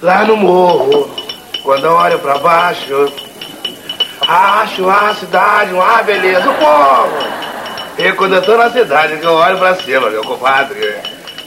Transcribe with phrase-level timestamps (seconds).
[0.00, 1.10] Lá no morro,
[1.64, 3.12] quando olho pra baixo,
[4.28, 7.38] acho a cidade uma beleza, o povo.
[7.98, 10.78] E quando eu tô na cidade, que eu olho pra cima, meu compadre,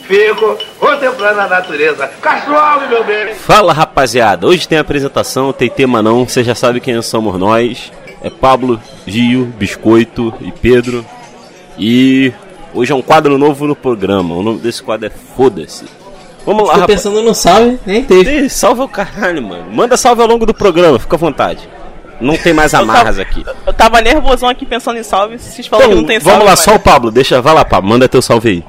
[0.06, 2.06] fico contemplando a natureza.
[2.20, 3.34] Castro Alves, meu bem.
[3.34, 7.90] Fala rapaziada, hoje tem apresentação, tem tema não, você já sabe quem somos nós.
[8.22, 11.06] É Pablo, Gio, Biscoito e Pedro.
[11.78, 12.32] E
[12.74, 14.34] hoje é um quadro novo no programa.
[14.34, 16.01] O nome desse quadro é Foda-se.
[16.44, 16.96] Vamos lá, Tô rapaz.
[17.02, 18.40] pensando no salve, nem teve.
[18.46, 19.70] Ih, Salve o caralho, mano.
[19.70, 21.68] Manda salve ao longo do programa, fica à vontade.
[22.20, 23.44] Não tem mais amarras aqui.
[23.66, 26.30] Eu tava nervosão aqui pensando em salve, vocês falaram que Então, não tem salve.
[26.32, 28.64] vamos lá, mas- só o Pablo, deixa, vai lá, Pablo, manda teu salve aí.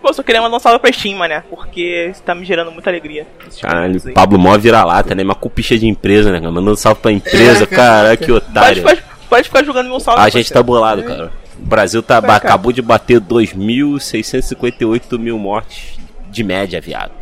[0.00, 2.90] Pô, só queria mandar um salve pra Steam, mané, porque isso tá me gerando muita
[2.90, 3.24] alegria.
[3.46, 4.12] esses Caralho, aí.
[4.12, 5.22] Pablo mó vira-lata, né?
[5.22, 6.40] Uma cupicha de empresa, né?
[6.40, 6.50] cara?
[6.52, 8.16] Mandando salve pra empresa, É, cara, caraca.
[8.16, 8.82] que Pode, otário.
[8.82, 10.20] pode, pode ficar jogando meu salve.
[10.20, 10.38] A você.
[10.38, 11.30] gente tá bolado, cara.
[11.60, 12.36] O Brasil tá, Vai, cara.
[12.54, 15.96] acabou de bater 2.658 mil mortes
[16.30, 17.12] de média, viado.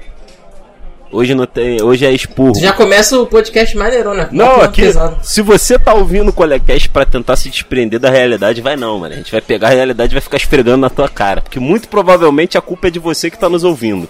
[1.12, 2.52] Hoje não tem, hoje é expurgo.
[2.52, 4.28] Tu já começa o podcast maneirão, né?
[4.30, 5.18] Não, Bota aqui, pesado.
[5.22, 9.14] se você tá ouvindo o Colecast pra tentar se desprender da realidade, vai não, mano.
[9.14, 11.40] A gente vai pegar a realidade e vai ficar esfregando na tua cara.
[11.40, 14.08] Porque muito provavelmente a culpa é de você que tá nos ouvindo.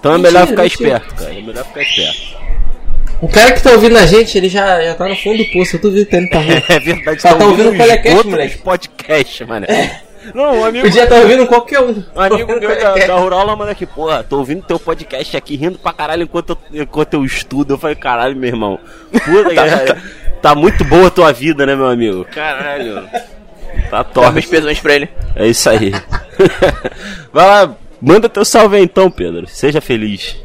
[0.00, 0.88] Então é Mentira, melhor ficar mentira.
[0.98, 1.30] esperto, cara.
[1.38, 2.44] É melhor ficar esperto.
[3.22, 5.76] O cara que tá ouvindo a gente, ele já, já tá no fundo do poço.
[5.76, 6.62] Eu duvido que ele tá ouvindo.
[6.68, 8.58] É verdade, Tá- tá ouvindo o os Colecast, moleque?
[8.58, 9.66] podcast, mano.
[10.32, 12.02] Não, um amigo, Podia tá ouvindo qualquer um.
[12.14, 15.78] um amigo meu da, da Rural manda aqui, porra, tô ouvindo teu podcast aqui, rindo
[15.78, 17.74] pra caralho enquanto eu, enquanto eu estudo.
[17.74, 18.78] Eu falei, caralho, meu irmão.
[19.12, 19.96] Puta, tá,
[20.40, 22.24] tá muito boa a tua vida, né, meu amigo?
[22.26, 23.08] Caralho.
[23.90, 24.32] Tá top.
[24.32, 25.08] meus pesões pra ele.
[25.34, 25.92] É isso aí.
[27.32, 29.46] Vai lá, manda teu salve aí então, Pedro.
[29.48, 30.36] Seja feliz.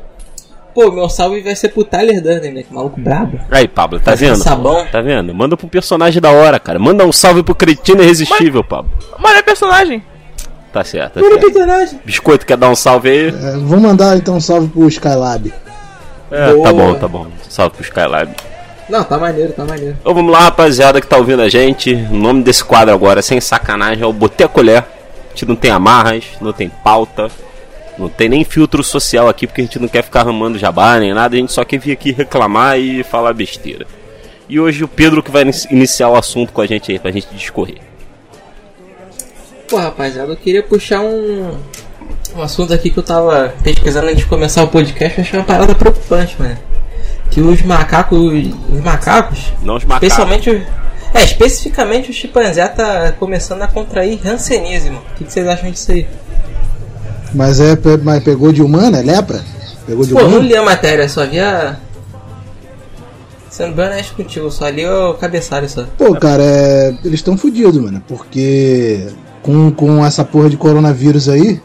[0.79, 2.63] Pô, meu salve vai ser pro Tyler Durden, né?
[2.63, 3.37] Que maluco brabo.
[3.51, 4.37] Aí, Pablo, tá vendo?
[4.37, 4.85] sabão.
[4.89, 5.35] Tá vendo?
[5.35, 6.79] Manda pro personagem da hora, cara.
[6.79, 8.89] Manda um salve pro cretino irresistível, Pablo.
[9.19, 10.01] Mas é personagem.
[10.71, 11.41] Tá certo, tá certo.
[11.41, 11.99] personagem.
[12.05, 13.27] Biscoito, quer dar um salve aí?
[13.27, 15.53] É, vou mandar então um salve pro Skylab.
[16.31, 16.63] É, Boa.
[16.63, 17.27] tá bom, tá bom.
[17.49, 18.33] Salve pro Skylab.
[18.87, 19.97] Não, tá maneiro, tá maneiro.
[19.99, 21.93] Então vamos lá, rapaziada que tá ouvindo a gente.
[21.93, 24.85] O nome desse quadro agora, sem sacanagem, é o Botei a Colher.
[25.27, 27.29] A gente não tem amarras, não tem pauta,
[27.99, 31.13] não tem nem filtro social aqui, porque a gente não quer ficar arrumando jabá nem
[31.13, 33.85] nada, a gente só quer vir aqui reclamar e falar besteira.
[34.47, 37.11] E hoje o Pedro que vai inici- iniciar o assunto com a gente aí, pra
[37.11, 37.77] gente discorrer.
[39.69, 41.55] Pô, rapaziada, eu queria puxar um,
[42.35, 45.17] um assunto aqui que eu tava pesquisando antes de começar o podcast.
[45.19, 46.57] Eu achei uma parada preocupante, mano.
[47.29, 48.19] Que os macacos.
[48.71, 49.53] Os macacos.
[49.61, 50.07] Não os macacos.
[50.07, 50.63] Especialmente os.
[51.13, 54.97] É, especificamente o chimpanzé tá começando a contrair rancenismo.
[54.97, 56.07] O que, que vocês acham disso aí?
[57.33, 58.99] Mas é mas pegou de humana?
[58.99, 59.43] É lepra?
[59.85, 60.43] Pegou de Pô, não humana?
[60.43, 61.77] li a matéria, só vi a.
[63.49, 65.83] Sendo bem honesto contigo, eu só li o cabeçalho só.
[65.97, 66.89] Pô, cara, é...
[67.03, 68.01] eles estão fodidos, mano.
[68.07, 69.07] Porque
[69.41, 71.59] com, com essa porra de coronavírus aí,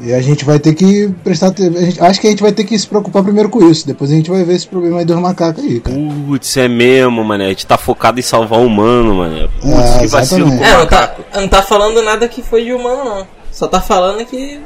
[0.00, 1.52] e a gente vai ter que prestar.
[1.52, 3.86] te- a gente- acho que a gente vai ter que se preocupar primeiro com isso.
[3.86, 5.96] Depois a gente vai ver esse problema aí dos macacos aí, cara.
[6.26, 7.44] Putz, é mesmo, mano.
[7.44, 9.48] A gente tá focado em salvar o humano, mano.
[9.60, 13.04] Putz, É, que vacilo É, não tá, não tá falando nada que foi de humano,
[13.04, 13.26] não.
[13.52, 14.60] Só tá falando que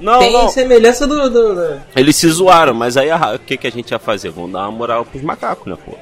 [0.00, 0.48] Não, tem não.
[0.48, 1.28] semelhança do.
[1.30, 4.30] do, do- Eles se zoaram, mas aí a- o que, que a gente ia fazer?
[4.30, 5.92] Vamos dar uma moral pros macacos, né, pô?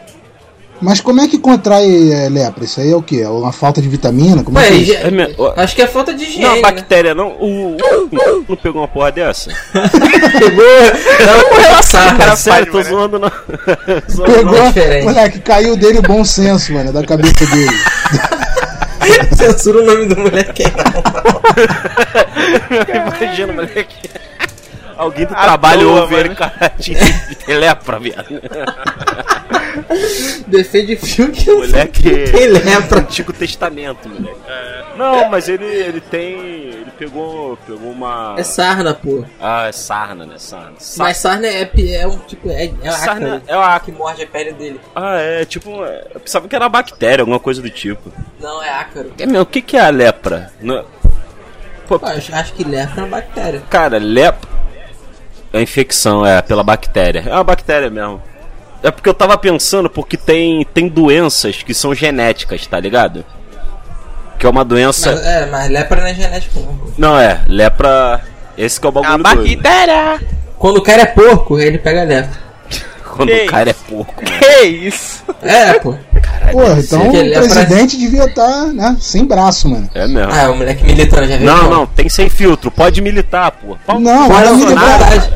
[0.78, 2.62] Mas como é que contrai é, lepra?
[2.62, 3.22] Isso aí é o quê?
[3.22, 4.44] É uma falta de vitamina?
[4.44, 5.34] Como é Ué, que é já- É.
[5.38, 6.44] Ó, acho que é falta de higiene.
[6.44, 6.60] Não, né?
[6.60, 7.28] bactéria não.
[7.28, 9.50] O, o- não pegou uma porra dessa?
[9.72, 10.64] Pegou.
[11.26, 12.90] Não, com relação, Cara, sério, tô mano.
[12.90, 13.30] zoando não.
[14.14, 17.72] Zoando Pegou, não é moleque, caiu dele o bom senso, mano, da cabeça dele.
[19.36, 21.02] Censura o nome do moleque não.
[23.20, 24.10] Imagina, moleque.
[24.96, 26.36] Alguém do À trabalho ouve ele, mano.
[26.36, 26.94] cara, de
[27.98, 28.26] viado.
[30.46, 32.30] Defende fio que Moleque.
[32.30, 33.00] Quem lembra?
[33.00, 34.38] Antigo Testamento, moleque.
[34.96, 36.32] Não, mas ele, ele tem.
[36.38, 37.56] Ele pegou.
[37.66, 38.34] Pegou uma.
[38.38, 39.24] É sarna, pô.
[39.40, 40.36] Ah, é sarna, né?
[40.38, 40.72] Sarna.
[40.78, 42.48] Sa- Mas sarna é, pi- é um tipo.
[42.50, 44.80] É, é Sarna ácaro é o que morde a pele dele.
[44.94, 45.70] Ah, é tipo.
[46.14, 48.10] Eu pensava que era bactéria, alguma coisa do tipo.
[48.40, 49.12] Não, é ácaro.
[49.18, 50.50] É, meu, o que, que é a lepra?
[50.60, 50.84] Não-
[51.86, 53.62] Pô, Pô, acho que lepra é uma bactéria.
[53.70, 54.56] cara, lepra.
[55.52, 57.24] É infecção, é, pela bactéria.
[57.26, 58.22] É uma bactéria mesmo.
[58.82, 63.24] É porque eu tava pensando, porque tem, tem doenças que são genéticas, tá ligado?
[64.38, 65.12] Que é uma doença.
[65.12, 67.10] Mas, é, mas lepra não é genético, não.
[67.12, 68.20] Não, é, lepra.
[68.56, 69.62] Esse que é o A bagulho doido.
[69.62, 70.20] bactéria.
[70.58, 72.45] Quando o cara é porco, ele pega lepra.
[73.16, 74.38] Quando Que o cara é porco, mano.
[74.38, 75.24] Que isso?
[75.42, 75.94] É, pô.
[76.20, 79.88] Caralho, Porra, então o que ele é presidente devia estar, né, sem braço, mano.
[79.94, 80.32] É mesmo.
[80.32, 81.50] Ah, o moleque militando já veio.
[81.50, 83.76] Não, não, tem sem filtro, pode militar, pô.
[83.98, 85.30] Não, a militar.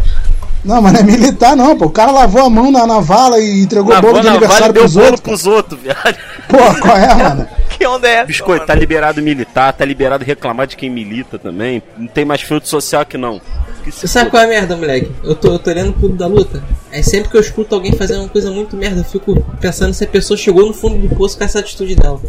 [0.62, 1.86] Não, mas não é militar não, pô.
[1.86, 4.44] O cara lavou a mão na, na vala e entregou Lavou bolo de vale e
[4.44, 5.20] aniversário deu pros bolo outros.
[5.20, 5.36] cara.
[5.36, 6.16] pros outros, viado.
[6.48, 7.48] Pô, qual é, mano?
[7.80, 8.26] Que onda é essa?
[8.26, 11.82] Biscoito, tá liberado militar, tá liberado reclamar de quem milita também.
[11.96, 13.40] Não tem mais filtro social não.
[13.82, 15.10] Que se Você sabe qual é a merda, moleque?
[15.24, 16.62] Eu tô, eu tô lendo o clube da luta.
[16.92, 20.04] Aí sempre que eu escuto alguém fazendo uma coisa muito merda, eu fico pensando se
[20.04, 22.20] a pessoa chegou no fundo do poço com essa atitude dela.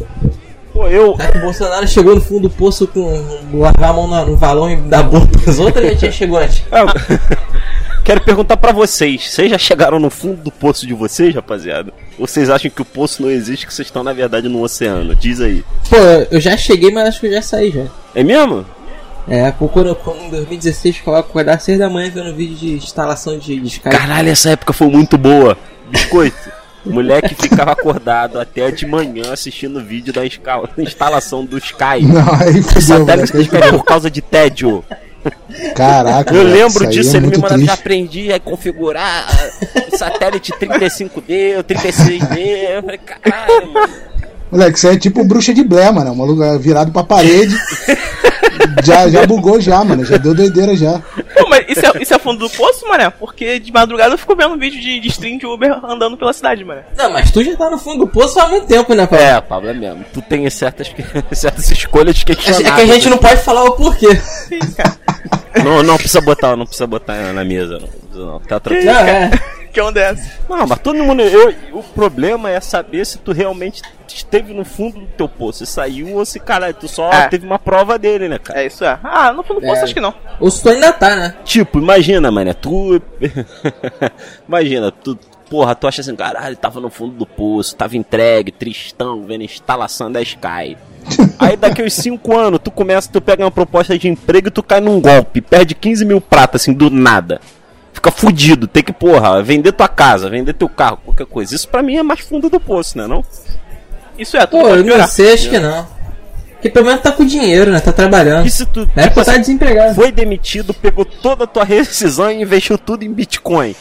[0.71, 1.18] Pô, eu.
[1.18, 3.12] Será que o Bolsonaro chegou no fundo do poço com
[3.53, 6.38] lavar a mão no, no valão e dar bunda pras outras ou já tinha chegou
[6.38, 6.63] antes?
[8.03, 11.94] Quero perguntar pra vocês, vocês já chegaram no fundo do poço de vocês, rapaziada?
[12.18, 15.15] Ou vocês acham que o poço não existe, que vocês estão na verdade no oceano?
[15.15, 15.63] Diz aí.
[15.89, 15.95] Pô,
[16.31, 17.86] eu já cheguei, mas acho que eu já saí já.
[18.15, 18.65] É mesmo?
[19.27, 22.74] É, quando, quando em 2016 eu coloco acordar às 6 da manhã vendo vídeo de
[22.74, 23.95] instalação de, de Skype.
[23.95, 25.56] Caralho, essa época foi muito boa.
[25.89, 26.51] Biscoito.
[26.83, 32.01] Moleque ficava acordado até de manhã assistindo o vídeo da escala- instalação do Sky.
[32.01, 33.56] Não, aí Satélite do moleque.
[33.57, 34.83] Sky por causa de tédio.
[35.75, 37.79] Caraca, Eu lembro disso, é ele me mandava, já triste.
[37.79, 39.27] aprendi a configurar
[39.97, 42.38] satélite 35D, 36D.
[42.75, 44.10] Eu falei, caralho, mano.
[44.51, 46.12] Moleque, aí é tipo bruxa de Blair, mano.
[46.12, 47.56] O maluco é virado pra parede.
[48.83, 50.03] já, já bugou já, mano.
[50.03, 51.00] Já deu doideira já.
[51.38, 53.09] Pô, mas isso é, isso é fundo do poço, mané?
[53.09, 56.63] Porque de madrugada eu fico vendo vídeo de, de stream de Uber andando pela cidade,
[56.65, 56.83] mané.
[56.98, 59.24] Não, mas tu já tá no fundo do poço há muito tempo, né, Paulo?
[59.24, 60.03] É, Pablo, é mesmo.
[60.13, 60.92] Tu tem certas,
[61.31, 62.75] certas escolhas É questionáveis.
[62.75, 64.09] que a gente não pode falar o porquê.
[65.63, 67.88] Não, não precisa botar, não precisa botar na mesa, não.
[67.88, 68.92] Precisa Não, tá tranquilo.
[68.92, 69.31] Não, é.
[69.71, 70.31] Que é essa?
[70.50, 71.21] Não, mas todo mundo.
[71.21, 75.65] Eu, o problema é saber se tu realmente esteve no fundo do teu poço.
[75.65, 77.27] Se saiu ou se, caralho, tu só É.
[77.29, 78.62] teve uma prova dele, né, cara?
[78.62, 79.00] É, isso é.
[79.03, 79.83] Ah, no fundo do poço É.
[79.85, 80.13] acho que não.
[80.39, 81.35] Ou se tu ainda tá, né?
[81.45, 83.01] Tipo, imagina, mané, tu.
[84.47, 85.18] imagina, tu.
[85.50, 89.45] Porra, tu acha assim, caralho, tava no fundo do poço, tava entregue, tristão, vendo a
[89.45, 90.77] instalação da Sky.
[91.39, 94.63] Aí daqui uns 5 anos, tu começa, tu pega uma proposta de emprego e tu
[94.63, 97.41] cai num golpe, perde 15 mil pratas, assim, do nada.
[98.01, 101.53] Fica fudido, tem que, porra, vender tua casa, vender teu carro, qualquer coisa.
[101.53, 103.24] Isso pra mim é mais fundo do poço, né, não?
[104.18, 105.88] Isso é, tudo Pô, eu não sei, acho que não.
[106.53, 107.80] Porque pelo menos tá com dinheiro, né?
[107.80, 108.50] Tá trabalhando.
[108.50, 109.94] Se tu É tipo pra tá assim, desempregado.
[109.94, 113.75] foi demitido, pegou toda a tua rescisão e investiu tudo em Bitcoin.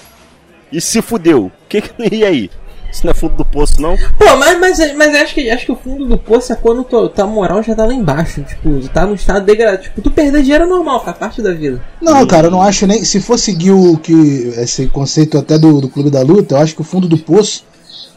[0.71, 1.51] E se fudeu.
[1.67, 2.51] Que que, e aí?
[2.93, 3.97] Isso não é fundo do poço, não?
[3.97, 7.09] Pô, mas, mas, mas acho, que, acho que o fundo do poço é quando tua,
[7.09, 8.43] tua moral já tá lá embaixo.
[8.43, 9.83] Tipo, tá no estado degradado.
[9.83, 11.81] Tipo, tu perder dinheiro é normal, faz parte da vida.
[12.01, 13.05] Não, cara, eu não acho nem.
[13.05, 14.53] Se for seguir o que.
[14.57, 17.65] Esse conceito até do, do Clube da Luta, eu acho que o fundo do poço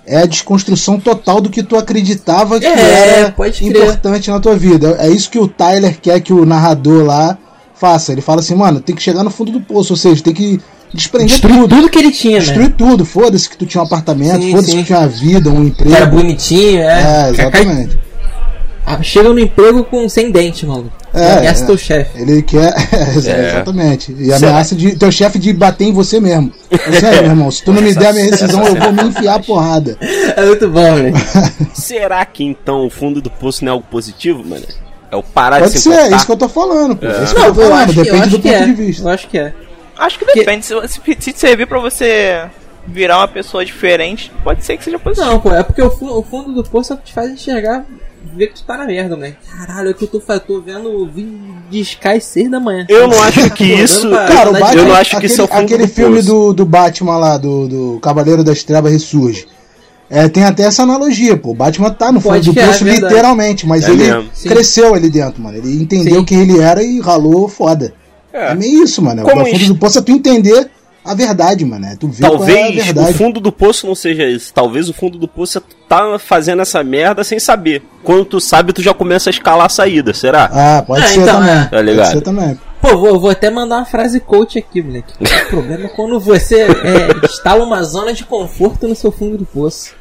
[0.05, 3.33] é a desconstrução total do que tu acreditava que É, era
[3.87, 4.97] importante na tua vida.
[4.99, 7.37] É isso que o Tyler quer que o narrador lá
[7.83, 8.13] faça.
[8.13, 10.57] Ele fala assim, mano, tem que chegar no fundo do poço, ou seja, tem que
[10.93, 11.75] desprender Destruiu tudo.
[11.75, 12.75] tudo que ele tinha, Destruir né?
[12.77, 15.93] tudo, foda-se que tu tinha um apartamento, foda-se que tinha uma vida, um emprego.
[15.93, 17.25] Era bonitinho, é.
[17.25, 17.99] É, exatamente.
[18.85, 20.91] Ah, Chega no emprego com sem dente, maluco.
[21.13, 21.65] É, É, ameaça é.
[21.67, 22.21] teu chefe.
[22.21, 22.73] Ele quer.
[23.25, 24.15] É, exatamente.
[24.17, 26.51] E ameaça de teu chefe de bater em você mesmo.
[26.71, 27.51] É sério, meu irmão.
[27.51, 29.97] Se tu não me der a minha rescisão, eu vou me enfiar a porrada.
[30.01, 31.11] É muito bom, né?
[31.73, 34.65] Será que então o fundo do poço não é algo positivo, mano?
[35.13, 36.15] É o parar Pode de se ser, é importar?
[36.17, 37.05] isso que eu tô falando, pô.
[37.05, 37.93] É isso que Não, eu tô eu falando.
[37.93, 38.65] que- eu Depende do que ponto é.
[38.65, 39.03] de vista.
[39.03, 39.53] Eu acho que é.
[39.97, 40.65] Acho que depende.
[40.65, 42.45] Se, se, se servir pra você
[42.87, 45.31] virar uma pessoa diferente, pode ser que seja positivo.
[45.31, 47.85] Não, pô, é porque o, fu- o fundo do poço é que te faz enxergar,
[48.35, 49.35] ver que tu tá na merda, né?
[49.55, 51.37] Caralho, é que eu tô, tô vendo o vídeo
[51.69, 52.85] de Sky 6 da manhã.
[52.89, 54.09] Eu não acho que isso.
[54.09, 55.93] pra- Cara, o Eu Batman, não acho que aquele, isso é o fundo aquele do
[55.93, 59.47] filme do, do Batman lá, do, do Cavaleiro das Trevas Ressurge.
[60.15, 61.49] É, tem até essa analogia, pô.
[61.51, 63.13] O Batman tá no fundo Pode do é, poço, é verdade.
[63.13, 64.29] literalmente, mas É ele mesmo.
[64.33, 64.49] Sim.
[64.49, 65.57] cresceu ali dentro, mano.
[65.57, 66.25] Ele entendeu Sim.
[66.25, 67.93] quem ele era e ralou foda.
[68.31, 69.23] É, meio isso, mano.
[69.23, 69.73] Como o fundo isso?
[69.73, 70.69] do poço é tu entender
[71.03, 71.85] a verdade, mano.
[71.85, 73.13] É tu ver qual é a Talvez o verdade.
[73.17, 74.53] fundo do poço não seja isso.
[74.53, 77.81] Talvez o fundo do poço é tu tá fazendo essa merda sem saber.
[78.03, 80.49] Quando tu sabe, tu já começa a escalar a saída, será?
[80.51, 81.53] Ah, pode Ah, ser então, também.
[81.55, 81.65] é.
[81.65, 82.05] Tá ligado?
[82.05, 82.59] Pode ser também.
[82.81, 85.13] Pô, vou, vou até mandar uma frase coach aqui, moleque.
[85.21, 89.45] O problema é quando você é, instala uma zona de conforto no seu fundo do
[89.45, 89.95] poço.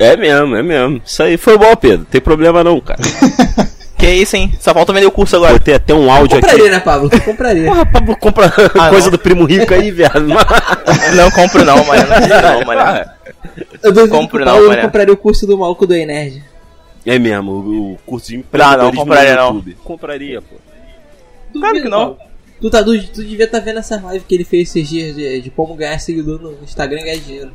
[0.00, 1.00] É mesmo, é mesmo.
[1.04, 2.04] Isso aí foi bom, Pedro.
[2.10, 3.00] Tem problema não, cara.
[4.00, 4.50] Que isso, hein?
[4.58, 5.52] Só falta vender o curso agora.
[5.52, 6.46] Botei até um áudio aqui.
[6.48, 7.10] Compraria, né, Pablo?
[7.10, 7.64] Tu compraria.
[7.68, 8.46] Porra, Pablo compra
[8.78, 9.10] Ah, coisa não.
[9.10, 10.20] do primo rico aí, viado.
[10.26, 12.02] Não compro não, mano.
[12.08, 13.10] Não, mano.
[13.82, 14.80] Eu duvido Compro não, Paulo mané.
[14.80, 16.42] compraria o curso do maluco do Enerd.
[17.04, 19.46] É mesmo, o, o curso de Não, empreendedorismo não, compraria no não.
[19.48, 19.76] YouTube.
[19.84, 20.56] Compraria, pô.
[21.60, 21.98] Claro que não.
[21.98, 22.18] Paulo.
[22.58, 25.42] Tu, tá, tu, tu devia estar vendo essa live que ele fez esses dias de,
[25.42, 27.50] de como ganhar seguidor no Instagram e ganhar dinheiro.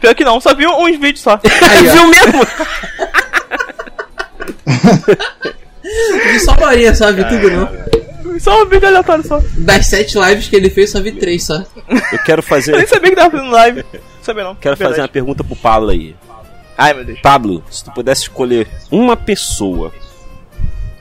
[0.00, 1.38] Pior que não, só vi uns vídeos só.
[1.70, 1.88] Aí.
[1.88, 2.46] Viu mesmo?
[6.32, 7.68] Vi só uma horinha, só vi tudo não.
[8.40, 9.40] Só um vídeo aleatório só.
[9.58, 11.54] Das sete lives que ele fez, só vi três só.
[12.12, 13.84] Eu quero Eu nem fazer, sabia que tava fazendo live.
[13.92, 14.54] Não sabia não.
[14.54, 15.12] quero fazer uma Verdade.
[15.12, 16.16] pergunta pro Pablo aí.
[16.76, 17.20] Ai, meu Deus.
[17.20, 19.92] Pablo, se tu pudesse escolher uma pessoa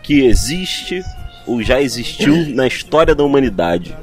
[0.03, 1.01] que existe
[1.47, 3.95] ou já existiu na história da humanidade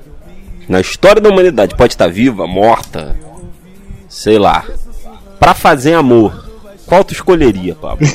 [0.69, 3.17] na história da humanidade, pode estar viva, morta,
[4.09, 4.65] sei lá,
[5.38, 6.47] pra fazer amor,
[6.87, 8.07] qual tu escolheria, Pablo?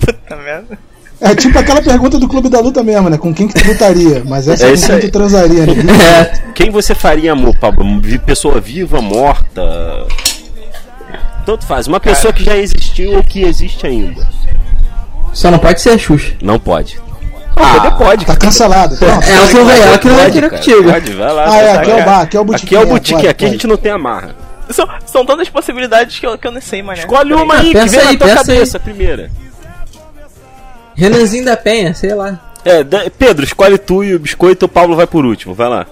[0.00, 0.78] Puta merda.
[1.20, 3.16] É tipo aquela pergunta do Clube da Luta mesmo, né?
[3.16, 4.22] Com quem que tu lutaria?
[4.26, 5.00] Mas essa É é com quem aí.
[5.02, 5.74] tu transaria, né?
[6.54, 8.00] Quem você faria amor, Pablo?
[8.00, 10.06] Vi- Pessoa viva, morta?
[11.46, 14.28] Tanto faz, uma pessoa que já existiu ou que existe ainda.
[15.32, 16.34] Só não pode ser a Xuxa.
[16.42, 17.00] Não pode.
[17.56, 18.24] Ah, poder pode.
[18.26, 18.96] Tá cancelado.
[18.96, 19.22] Pronto.
[19.22, 20.92] É, que não vai, ela que não vai querer contigo.
[20.92, 21.44] Pode, vai lá.
[21.48, 22.04] Ah, é, aqui é o lá.
[22.04, 23.92] bar, aqui é o botiquim, Aqui é o é, pode, aqui a gente não tem
[23.92, 24.34] amarra.
[24.70, 26.98] São, são tantas possibilidades que eu, que eu não sei, mano.
[26.98, 28.34] Escolhe uma aí, que pensa vem aí, na tua aí.
[28.34, 29.30] cabeça, a primeira.
[30.94, 32.38] Renanzinho da Penha, sei lá.
[32.64, 35.86] É, Pedro, escolhe tu e o biscoito, o Pablo vai por último, vai lá.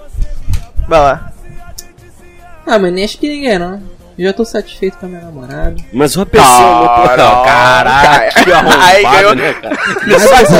[0.87, 1.31] Vai lá.
[2.65, 3.81] Ah, mas nem acho que ninguém não.
[4.21, 5.75] Já tô satisfeito com a minha namorada.
[5.91, 6.47] Mas uma pessoa,
[7.07, 8.51] Caralho, não, caraca, que
[8.81, 9.35] Aí ganhou.
[9.35, 9.75] né, cara?
[9.75, 10.13] Que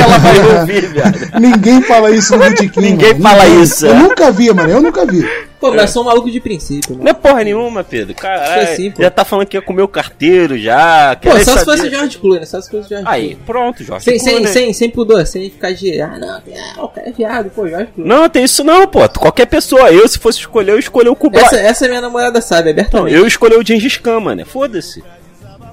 [0.04, 1.40] ela vai ouvir, viado.
[1.40, 2.44] Ninguém fala isso no.
[2.82, 3.24] Ninguém mano.
[3.24, 4.70] fala isso, Eu nunca vi, mano.
[4.70, 5.28] Eu nunca vi.
[5.62, 7.12] Pô, mas eu sou um maluco de princípio, Não né?
[7.12, 8.16] é porra nenhuma, Pedro.
[8.16, 9.04] Caralho, Isso é sim, pô.
[9.04, 11.16] já tá falando que ia comer o carteiro já.
[11.22, 13.38] Pô, só se saber- fosse George Clooney, só se fosse George Aí, Clooney.
[13.46, 14.04] pronto, Jorge.
[14.06, 14.52] Sem, sem, Clooney.
[14.52, 16.02] sem, sem pudor, sem ficar de.
[16.02, 16.30] Ah, não,
[16.78, 18.12] ah, o cara é viado, pô, George Clooney.
[18.12, 19.08] Não, tem isso não, pô.
[19.08, 19.92] Qualquer pessoa.
[19.92, 21.44] Eu, se fosse escolher, eu escolhi o Kublai.
[21.46, 23.16] Essa, essa é minha namorada, sabe, Não, abertamente.
[23.16, 24.44] eu escolhi o Gengis Khan, mano.
[24.46, 25.04] Foda-se.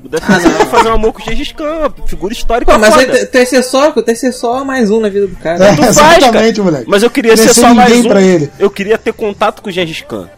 [0.05, 3.47] O vai fazer um amor com o Gengis Khan, figura histórica Pô, mas foda.
[3.47, 5.65] ser só, tem que ser só mais um na vida do cara.
[5.65, 6.19] É, Tu faz, cara.
[6.19, 6.85] exatamente, moleque.
[6.89, 8.09] Mas eu queria ser só mais um.
[8.09, 8.51] pra ele.
[8.59, 10.29] Eu queria ter contato com o Gengis Khan.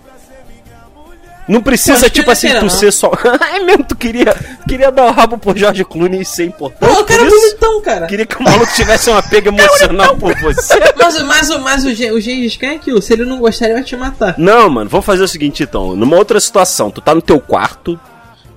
[1.50, 2.68] Não precisa, Pô, tipo assim, tu não.
[2.68, 3.10] ser só.
[3.52, 4.36] é mesmo, tu queria,
[4.68, 6.94] queria dar o rabo pro Jorge Clooney e ser importante.
[6.94, 8.06] Pô, o cara é bonitão, cara.
[8.06, 10.78] Queria que o maluco tivesse um apego emocional por você.
[10.96, 13.82] Mas, mas, mas o, o Gengis Khan é aquilo, se ele não gostar, ele vai
[13.82, 14.36] te matar.
[14.38, 15.96] Não, mano, vamos fazer o seguinte então.
[15.96, 17.98] Numa outra situação, tu tá no teu quarto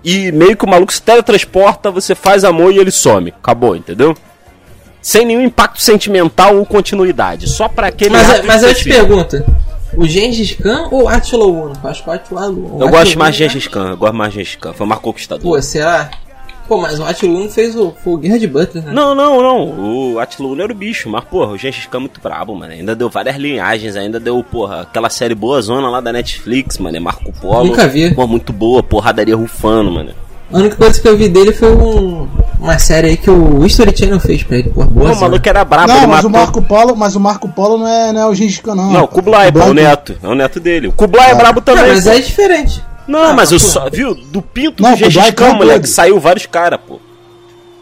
[0.03, 3.29] e meio que o maluco se teletransporta, você faz amor e ele some.
[3.29, 4.15] Acabou, entendeu?
[5.01, 7.49] Sem nenhum impacto sentimental ou continuidade.
[7.49, 8.11] Só pra aquele.
[8.11, 9.43] Mas, ato mas eu te pergunto:
[9.95, 11.73] o Gengis Khan ou Attila Uno?
[11.83, 12.77] Acho que o Attila Uno.
[12.81, 14.73] Eu gosto mais de Gengis Khan, eu gosto mais de Gengis Khan.
[14.73, 15.43] Foi Marco Conquistador.
[15.43, 16.09] Pô, será?
[16.67, 18.91] Pô, mas o Attila Uno fez o, o Guerra de Butler, né?
[18.93, 20.13] Não, não, não.
[20.13, 22.71] O Attila Uno era o bicho, mas, porra, o Gengis Khan é muito brabo, mano.
[22.71, 26.95] Ainda deu várias linhagens, ainda deu, porra, aquela série boa zona lá da Netflix, mano.
[26.95, 27.65] é Marco Polo.
[27.65, 28.13] Nunca vi.
[28.13, 30.11] Pô, muito boa, porradaria rufando, mano.
[30.51, 32.27] A única coisa que eu vi dele foi um,
[32.59, 35.09] uma série aí que o History Channel fez pra ele, pô, boa.
[35.09, 36.29] Pô, o maluco era brabo, Não, ele mas matou...
[36.29, 38.91] o Marco Polo, mas o Marco Polo não é, não é o Gengis Khan, não.
[38.91, 40.15] Não, o Kublai, pô, é o neto.
[40.21, 40.87] É o neto dele.
[40.87, 41.87] O Kublai é brabo também.
[41.87, 42.11] mas pô.
[42.11, 42.83] é diferente.
[43.07, 43.59] Não, Ah, mas o pô.
[43.59, 44.13] só, viu?
[44.15, 45.87] Do pinto Não, do Gengis Khan é moleque, podre.
[45.89, 46.99] saiu vários caras, pô.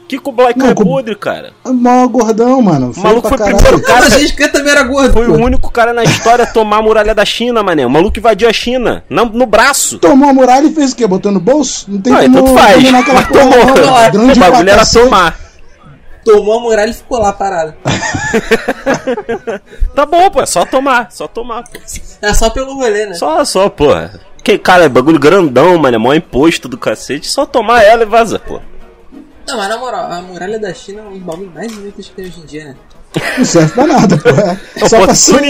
[0.08, 1.54] Que Kublai Khan Não, é podre, cara.
[1.66, 2.92] Mó gordão, mano.
[2.96, 4.00] O maluco foi o primeiro Não, cara.
[4.02, 5.32] mas o Gengis Khan também era gordo, Foi pô.
[5.32, 7.86] o único cara na história a tomar a muralha da China, mané.
[7.86, 9.04] O maluco invadiu a China.
[9.10, 10.00] No, no braço.
[10.00, 11.08] Tomou a muralha e fez o quê?
[11.08, 11.86] Botou no bolso?
[11.90, 12.92] Não tem Não, como tanto faz.
[12.92, 13.58] Mas porra, tomou.
[13.58, 13.88] não, cara.
[13.88, 14.10] cara.
[14.10, 15.40] Grande O bagulho era tomar.
[16.26, 17.74] Tomou a muralha e ficou lá parado.
[19.96, 20.42] Tá bom, pô.
[20.42, 21.12] É só tomar.
[21.12, 21.80] Só tomar, pô.
[22.22, 23.14] É só pelo rolê, né?
[23.14, 24.20] Só, só, porra.
[24.44, 25.96] Que, cara, é bagulho grandão, mano.
[25.96, 27.28] É mó imposto do cacete.
[27.30, 28.60] Só tomar ela e vaza, pô.
[29.48, 32.14] Não, mas na moral, a muralha da China é um dos bagulhos mais inúteis que
[32.16, 32.76] tem hoje em dia, né?
[33.38, 34.30] Não serve pra nada, pô.
[34.84, 35.44] É só pra ser.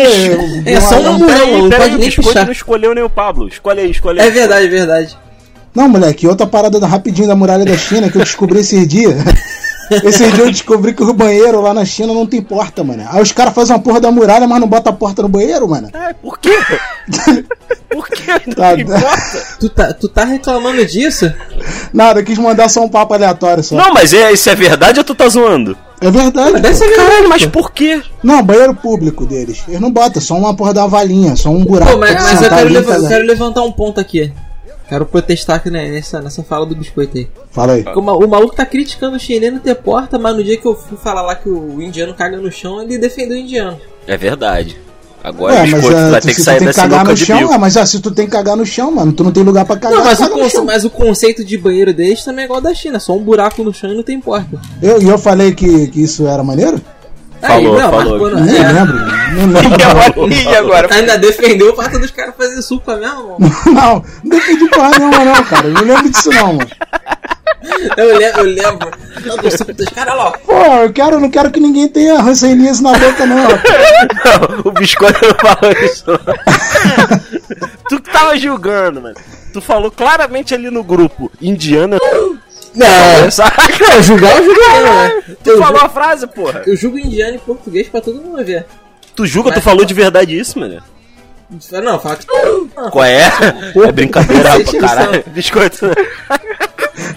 [0.66, 1.26] É só uma um-.
[1.28, 2.46] Peraí, não pode o nem puxar.
[2.46, 3.48] não escolheu nem o Pablo.
[3.48, 4.28] Escolhe aí, escolhe aí.
[4.28, 5.18] É verdade, é verdade.
[5.74, 9.14] Não, moleque, outra parada da- rapidinho da muralha da China que eu descobri esses dias.
[9.96, 13.04] Esses dias eu descobri que o banheiro lá na China não tem porta, mano.
[13.10, 15.68] Aí os caras fazem uma porra da muralha, mas não bota a porta no banheiro,
[15.68, 15.90] mano.
[15.94, 16.56] É, por quê?
[17.92, 18.32] por quê?
[18.48, 19.48] Não Tá, importa.
[19.60, 21.32] Tu tá, tu tá reclamando disso?
[21.94, 23.76] Nada, eu quis mandar só um papo aleatório só.
[23.76, 25.78] Não, mas é, isso é verdade ou tu tá zoando?
[26.00, 26.60] É verdade.
[26.60, 26.90] Deve ser pô.
[26.90, 28.02] verdade, Caralho, mas por quê?
[28.24, 29.64] Não, banheiro público deles.
[29.68, 31.92] Eles não botam, só uma porra da valinha, só um buraco.
[31.92, 34.32] Pô, mas, mas eu, quero ali leva- eu quero levantar um ponto aqui.
[34.92, 37.26] Quero protestar aqui né, nessa, nessa fala do biscoito aí.
[37.50, 37.86] Fala aí.
[37.96, 40.76] O, o maluco tá criticando o chinês não ter porta, mas no dia que eu
[40.76, 43.80] fui falar lá que o indiano caga no chão, ele defendeu o indiano.
[44.06, 44.78] É verdade.
[45.24, 46.74] Agora Ué, o mas biscoito é, vai tu- ter que se tu sair tem que
[46.74, 47.54] dessa cagar no de chão, bico.
[47.54, 49.64] é, mas ah, se tu tem que cagar no chão, mano, tu não tem lugar
[49.64, 49.98] pra cagar.
[50.00, 50.66] Não, mas o, caga no conce- chão.
[50.66, 53.64] mas o conceito de banheiro deles também é igual ao da China, só um buraco
[53.64, 54.60] no chão e não tem porta.
[54.82, 56.82] Eu, e eu falei que, que isso era maneiro?
[57.42, 58.20] Falou, não, falou.
[58.20, 58.98] quando- é, lembro.
[59.32, 60.30] Não lembro.
[60.52, 60.94] E agora?
[60.94, 63.56] Ainda defendeu o fato dos caras fazerem suco mesmo, mano.
[63.74, 65.68] não, não defendi porra nenhuma, não, cara.
[65.68, 66.70] Eu não lembro disso, não, mano.
[67.98, 68.92] Eu, le eu lembro.
[69.26, 70.32] Não, do suco dos caras lá, ó.
[70.32, 73.38] Pô, eu quero, não quero que ninguém tenha ranceníase na boca, não.
[73.38, 76.06] Não, o biscoito não falou isso.
[77.90, 79.16] tu que tava julgando, mano.
[79.54, 81.98] Tu falou claramente ali no grupo, indiana.
[82.74, 82.88] Não,
[83.96, 85.36] eu julgar, eu julgo mesmo, né?
[85.44, 86.64] Tu Eu, falou a frase, porra.
[86.66, 88.66] eu julgo indiano e português pra todo mundo ver.
[89.16, 90.82] Tu julga, tu Mas- falou de verdade isso, mano.
[91.84, 92.26] Não, fala que.
[92.92, 93.24] Qual é?
[93.86, 94.80] É brincadeira, tiração.
[94.80, 95.24] caralho.
[95.28, 95.86] Biscoito.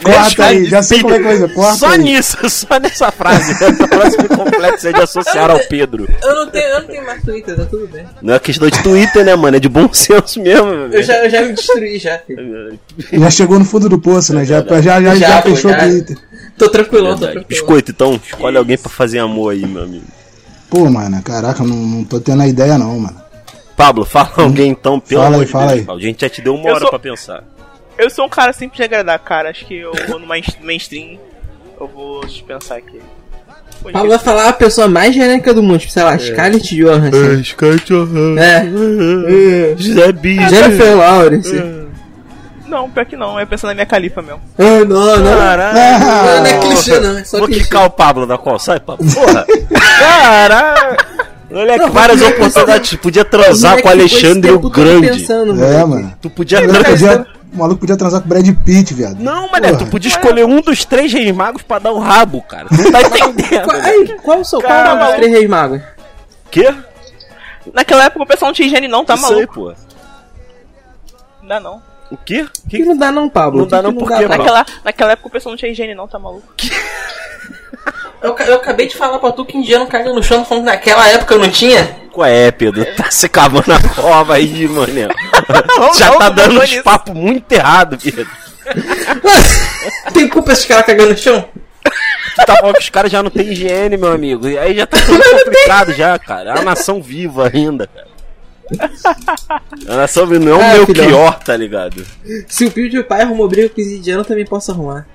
[0.04, 1.54] Corta aí, já sei como é ser.
[1.54, 1.98] Corta Só aí.
[1.98, 3.52] nisso, só nessa frase.
[3.52, 6.08] Essa frase me completa de associar ao Pedro.
[6.22, 8.04] Eu não tenho, eu não tenho mais Twitter, tá tudo bem.
[8.22, 9.56] Não é questão de Twitter, né, mano?
[9.56, 12.20] É de bom senso mesmo, Eu já, eu já me destruí já.
[13.12, 14.44] Já chegou no fundo do poço, né?
[14.44, 15.76] Já, já, já, já, fechou o.
[15.78, 16.16] Twitter.
[16.56, 17.32] Tô tranquilão, tô Verdade.
[17.32, 17.48] tranquilão.
[17.48, 20.04] Biscoito, então, escolhe alguém pra fazer amor aí, meu amigo.
[20.70, 23.16] Pô, mano, caraca, eu não, não tô tendo a ideia não, mano.
[23.76, 25.96] Pablo, fala alguém então, pelo Fala amor aí, de fala Deus, aí.
[25.96, 27.42] A gente já te deu uma Eu hora sou- pra pensar.
[27.98, 29.50] Eu sou um cara simples de agradar, cara.
[29.50, 31.18] Acho que eu vou no main- mainstream.
[31.80, 33.00] Eu vou pensar aqui.
[33.82, 36.06] Pô, Pablo vai falar a pessoa mais genérica do mundo, tipo, sei É.
[36.06, 37.42] lá, Scarlett Johansson.
[38.38, 39.74] É.
[39.76, 40.48] José Bicho.
[40.48, 41.84] Jennifer Lawrence.
[42.66, 43.38] Não, pior que não.
[43.38, 44.40] Eu pensando na minha califa mesmo.
[44.58, 45.36] Ah, não, não.
[45.36, 45.74] Caralho.
[46.00, 47.18] Não, não é clichê, não.
[47.18, 47.64] É só Vou clichê.
[47.64, 48.58] quicar o Pablo da qual?
[48.58, 49.06] Sai, Pablo.
[49.12, 49.46] Porra.
[49.78, 50.96] Caralho.
[51.52, 52.90] Olha que várias oportunidades.
[52.90, 55.08] Tu podia transar com o Alexandre o Grande.
[55.08, 56.12] Pensando, É, mano.
[56.20, 57.26] Tu podia transar.
[57.54, 59.18] O maluco podia transar com o Brad Pitt, viado.
[59.20, 59.90] Não, mané, tu Porra.
[59.90, 62.66] podia escolher um dos três reis magos pra dar o rabo, cara.
[62.68, 63.64] Tu tá entendendo.
[63.64, 65.16] Qual, aí, qual o seu qual é o dos maluco.
[65.16, 65.80] três reis magos?
[66.50, 66.74] Quê?
[67.72, 69.54] Naquela época o pessoal não tinha higiene, não, tá Isso aí, maluco?
[69.54, 69.74] pô.
[71.42, 71.82] Não dá não.
[72.10, 72.46] O quê?
[72.64, 73.60] O que não dá não, Pablo?
[73.60, 74.26] Não que dá que não, por quê?
[74.28, 76.46] Naquela, naquela época o pessoal não tinha higiene, não, tá maluco?
[78.24, 81.06] Eu, eu acabei de falar pra tu que indiano caga no chão, falando que naquela
[81.10, 81.84] época eu não tinha.
[82.10, 82.82] Qual é, Pedro?
[82.96, 85.08] Tá se cavando a cova aí, mané.
[85.98, 88.30] Já não, tá não dando vou uns papos muito errados, Pedro.
[90.14, 91.44] Tem culpa esses caras cagando no chão?
[91.82, 94.48] Tu tá falando que os caras já não têm higiene, meu amigo.
[94.48, 96.50] E aí já tá tudo complicado já, cara.
[96.50, 98.90] É uma nação viva ainda, cara.
[99.86, 101.06] É uma nação viva, não é Ah, o meu filhão.
[101.06, 102.04] pior, tá ligado?
[102.48, 105.06] Se o PewDiePie arrumou briga com os indianos, eu também posso arrumar.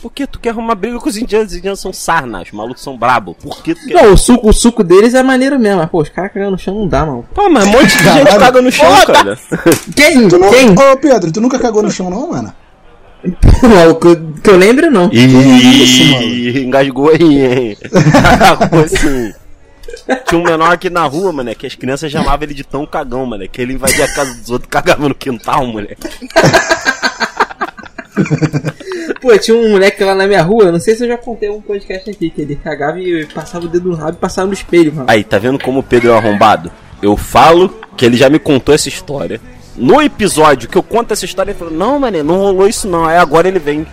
[0.00, 1.52] Por que tu quer arrumar briga com os indianos?
[1.52, 3.34] Os indianos são sarnas, os malucos são brabo.
[3.34, 3.94] Por que tu quer.
[3.94, 6.58] Não, o suco, o suco deles é maneiro mesmo, mas pô, os caras cagando no
[6.58, 7.24] chão não dá, mano.
[7.34, 9.38] Pô, mas um monte de gente caga no chão, Porra, cara.
[9.94, 10.28] Quem?
[10.28, 10.50] Tu não...
[10.50, 10.70] Quem?
[10.70, 12.52] Ô, Pedro, tu nunca cagou no chão não, mano?
[13.62, 15.10] Não, que, eu, que eu lembro, não.
[15.12, 17.76] Ih, engasgou aí, hein?
[18.84, 19.32] Assim.
[20.26, 23.26] Tinha um menor aqui na rua, mano, que as crianças chamavam ele de tão cagão,
[23.26, 23.48] mano.
[23.48, 25.96] Que ele invadia a casa dos outros e cagava no quintal, moleque.
[29.20, 31.60] Pô, tinha um moleque lá na minha rua, não sei se eu já contei um
[31.60, 34.92] podcast aqui, que ele cagava e passava o dedo no rabo e passava no espelho,
[34.92, 35.06] mano.
[35.08, 36.70] Aí, tá vendo como o Pedro é um arrombado?
[37.02, 39.40] Eu falo que ele já me contou essa história.
[39.76, 43.04] No episódio que eu conto essa história, ele falou: Não, mané, não rolou isso não.
[43.04, 43.86] Aí agora ele vem.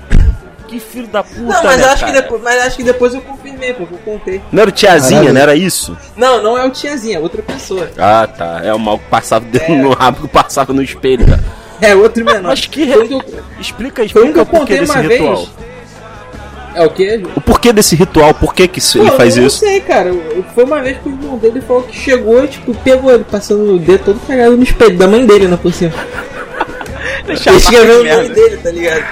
[0.68, 3.22] Que filho da puta, Não, mas né, acho, que depois, mas acho que depois eu
[3.22, 4.42] confirmei, porque eu contei.
[4.52, 5.34] Não era o tiazinha, Caralho.
[5.34, 5.96] não era isso?
[6.16, 7.92] Não, não é o tiazinha, é outra pessoa.
[7.98, 8.62] Ah, tá.
[8.64, 11.44] É o mal que passava o dedo no rabo que passava no espelho, cara.
[11.82, 12.44] É outro menor.
[12.44, 13.24] Mas que Foi um que eu-
[13.60, 15.36] Explica, Foi um que explica eu o porquê contei desse uma ritual.
[15.38, 15.50] vez.
[16.76, 17.24] É o quê?
[17.36, 19.64] O porquê desse ritual, por que, que isso- ele Pô, faz eu isso?
[19.64, 20.10] Não sei, cara.
[20.10, 23.76] Eu- Foi uma vez que o irmão dele falou que chegou, tipo, pegou ele passando
[23.76, 25.94] o dedo todo cagado no espelho da mãe dele, né, por cima.
[27.28, 29.04] Deixa Ele escreveu o nome dele, tá ligado?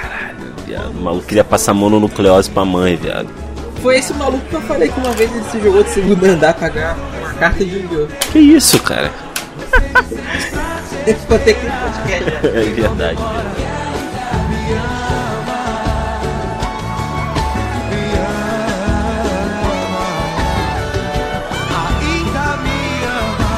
[0.66, 3.28] Viado, O maluco queria passar mononucleose pra mãe, viado.
[3.80, 6.54] Foi esse maluco que eu falei que uma vez ele se jogou de segundo andar
[6.54, 8.06] pra ganhar uma carta de Yu-Gi-Oh!
[8.32, 9.10] Que isso, cara?
[11.02, 12.46] Contei aqui no podcast.
[12.46, 13.18] É verdade.
[21.74, 23.52] ainda me ama.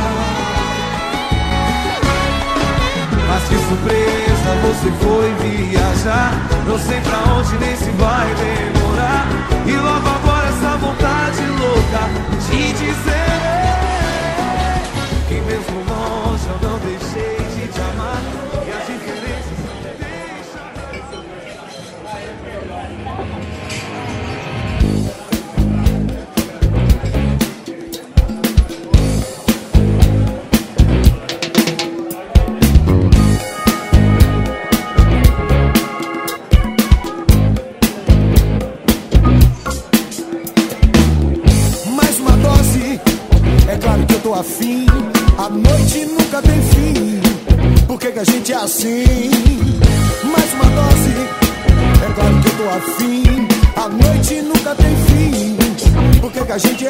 [3.28, 6.32] Mas que surpresa, você foi viajar.
[6.66, 9.26] Não sei pra onde nem se vai demorar.
[9.66, 12.08] E logo agora essa vontade louca
[12.48, 13.34] de dizer
[15.28, 16.46] que mesmo longe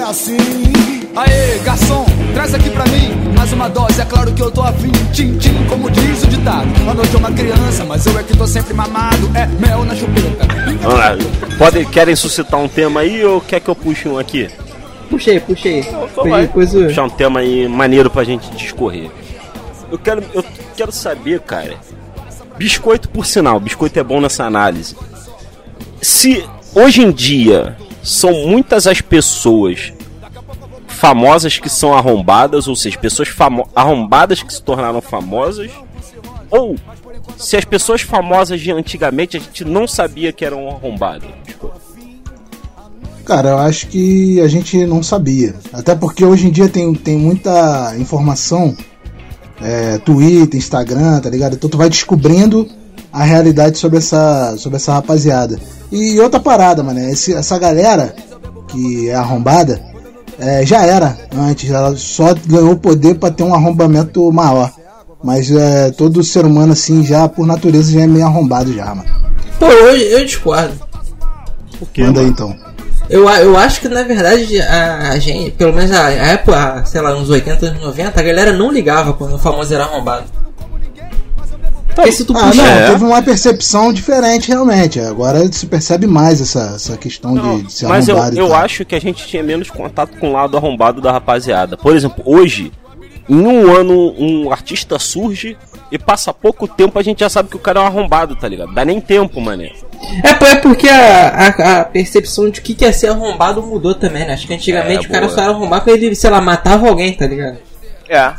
[0.09, 0.37] assim?
[1.17, 4.01] Aê, garçom, traz aqui pra mim mais uma dose.
[4.01, 6.69] É claro que eu tô afim, tim, tim, como diz o ditado.
[6.89, 9.31] A noite é uma criança, mas eu é que tô sempre mamado.
[9.35, 10.47] É mel na chupeta.
[10.83, 11.17] Vamos lá.
[11.59, 14.49] Podem, querem suscitar um tema aí ou quer que eu puxe um aqui?
[15.09, 15.83] Puxei, puxei.
[15.83, 16.43] só Foi vai.
[16.43, 16.85] depois o.
[16.85, 19.11] Puxar um tema aí maneiro pra gente discorrer.
[19.91, 20.45] Eu quero, eu
[20.77, 21.77] quero saber, cara.
[22.57, 24.97] Biscoito, por sinal, biscoito é bom nessa análise.
[26.01, 29.94] Se hoje em dia são muitas as pessoas
[30.95, 33.29] famosas que são arrombadas, ou seja, pessoas
[33.75, 35.71] arrombadas que se tornaram famosas,
[36.51, 36.77] Ou
[37.37, 41.29] se as pessoas famosas de antigamente a gente não sabia que eram arrombados.
[41.45, 41.73] Tipo,
[43.25, 45.55] Cara, eu acho que a gente não sabia.
[45.73, 48.77] Até porque hoje em dia tem, tem muita informação.
[49.63, 51.55] É, Twitter, Instagram, tá ligado?
[51.55, 52.69] Então tu vai descobrindo
[53.11, 55.59] a realidade sobre essa, sobre essa rapaziada.
[55.91, 58.15] E outra parada, mano, esse, essa galera
[58.69, 59.94] que é arrombada
[60.39, 64.73] é, já era antes, ela só ganhou poder pra ter um arrombamento maior.
[65.23, 69.09] Mas é, todo ser humano, assim, já por natureza já é meio arrombado já, mano.
[69.59, 70.75] Pô, eu, eu discordo.
[71.79, 72.03] por quê?
[72.03, 72.55] Manda aí então.
[73.09, 77.01] Eu, eu acho que na verdade a, a gente, pelo menos a, a época, sei
[77.01, 80.25] lá, uns 80, anos 90, a galera não ligava quando o famoso era arrombado.
[81.95, 82.55] Porque se tu Ah, puxa.
[82.63, 82.91] não, É.
[82.91, 84.99] teve uma percepção diferente realmente.
[85.01, 88.39] Agora se percebe mais essa, essa questão Não, de, de ser mas eu, arrombado e
[88.41, 88.57] eu tal.
[88.57, 91.77] acho que a gente tinha menos contato com o lado arrombado da rapaziada.
[91.77, 92.73] Por exemplo, hoje,
[93.29, 95.57] em um ano, um artista surge
[95.93, 98.49] e passa pouco tempo a gente já sabe que o cara é um arrombado, tá
[98.49, 98.75] ligado?
[98.75, 99.71] Dá nem tempo, mané.
[100.23, 104.27] É, é porque a, a, a percepção de que que é ser arrombado mudou também,
[104.27, 104.35] né?
[104.35, 105.35] Acho que antigamente É, o cara boa.
[105.35, 107.59] só era arrombado quando ele, sei lá, matava alguém, tá ligado?
[108.09, 108.33] É,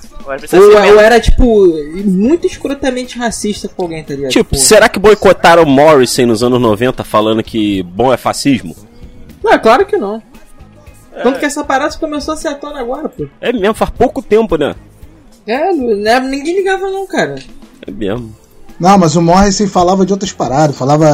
[0.54, 1.68] Ou, ou era, tipo,
[2.04, 4.32] muito escrotamente racista com alguém, tá ligado?
[4.32, 8.76] Tipo, será que boicotaram o Morrison nos anos 90 falando que bom é fascismo?
[9.44, 10.22] Não, claro que não.
[11.24, 13.26] Tanto que essa parada começou a ser à tona agora, pô.
[13.40, 14.76] É mesmo, faz pouco tempo, né?
[15.48, 17.36] É, não- né, ninguém ligava não, cara.
[17.88, 18.36] É mesmo.
[18.80, 21.06] Não, mas o Morrison falava de outras paradas, falava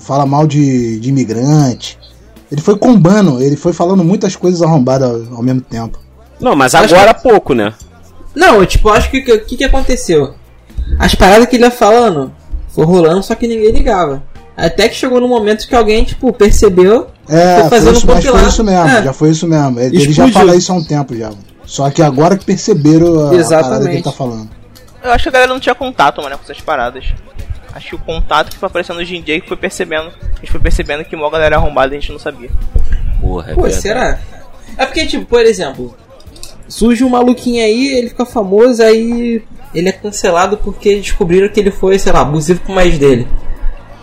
[0.00, 1.98] fala mal de, de imigrante.
[2.50, 5.98] Ele foi combando, ele foi falando muitas coisas arrombadas ao, ao mesmo tempo.
[6.40, 7.74] Não, mas agora há pouco, né?
[8.34, 10.34] Não, eu, tipo, acho que o que, que aconteceu?
[10.98, 12.32] As paradas que ele ia falando
[12.68, 14.22] foi rolando, só que ninguém ligava.
[14.56, 17.08] Até que chegou no momento que alguém, tipo, percebeu.
[17.28, 19.02] É, Foi foi fazendo isso, mas foi isso mesmo, É.
[19.02, 19.80] já foi isso mesmo.
[19.80, 21.30] Ele, ele já fala isso há um tempo já.
[21.64, 24.50] Só que agora que perceberam a, a parada que ele tá falando.
[25.02, 27.04] Eu acho que a galera não tinha contato, mano, com essas paradas.
[27.72, 30.08] Acho que o contato que foi aparecendo hoje em dia que foi percebendo.
[30.08, 32.50] A gente foi percebendo que mó galera arrombada e a gente não sabia.
[33.20, 33.82] Porra, é Pô, verdade.
[33.82, 34.18] será?
[34.76, 35.94] É porque, tipo, por exemplo,
[36.70, 39.42] surge um maluquinho aí, ele fica famoso, aí
[39.74, 43.26] ele é cancelado porque descobriram que ele foi, sei lá, abusivo com mais dele.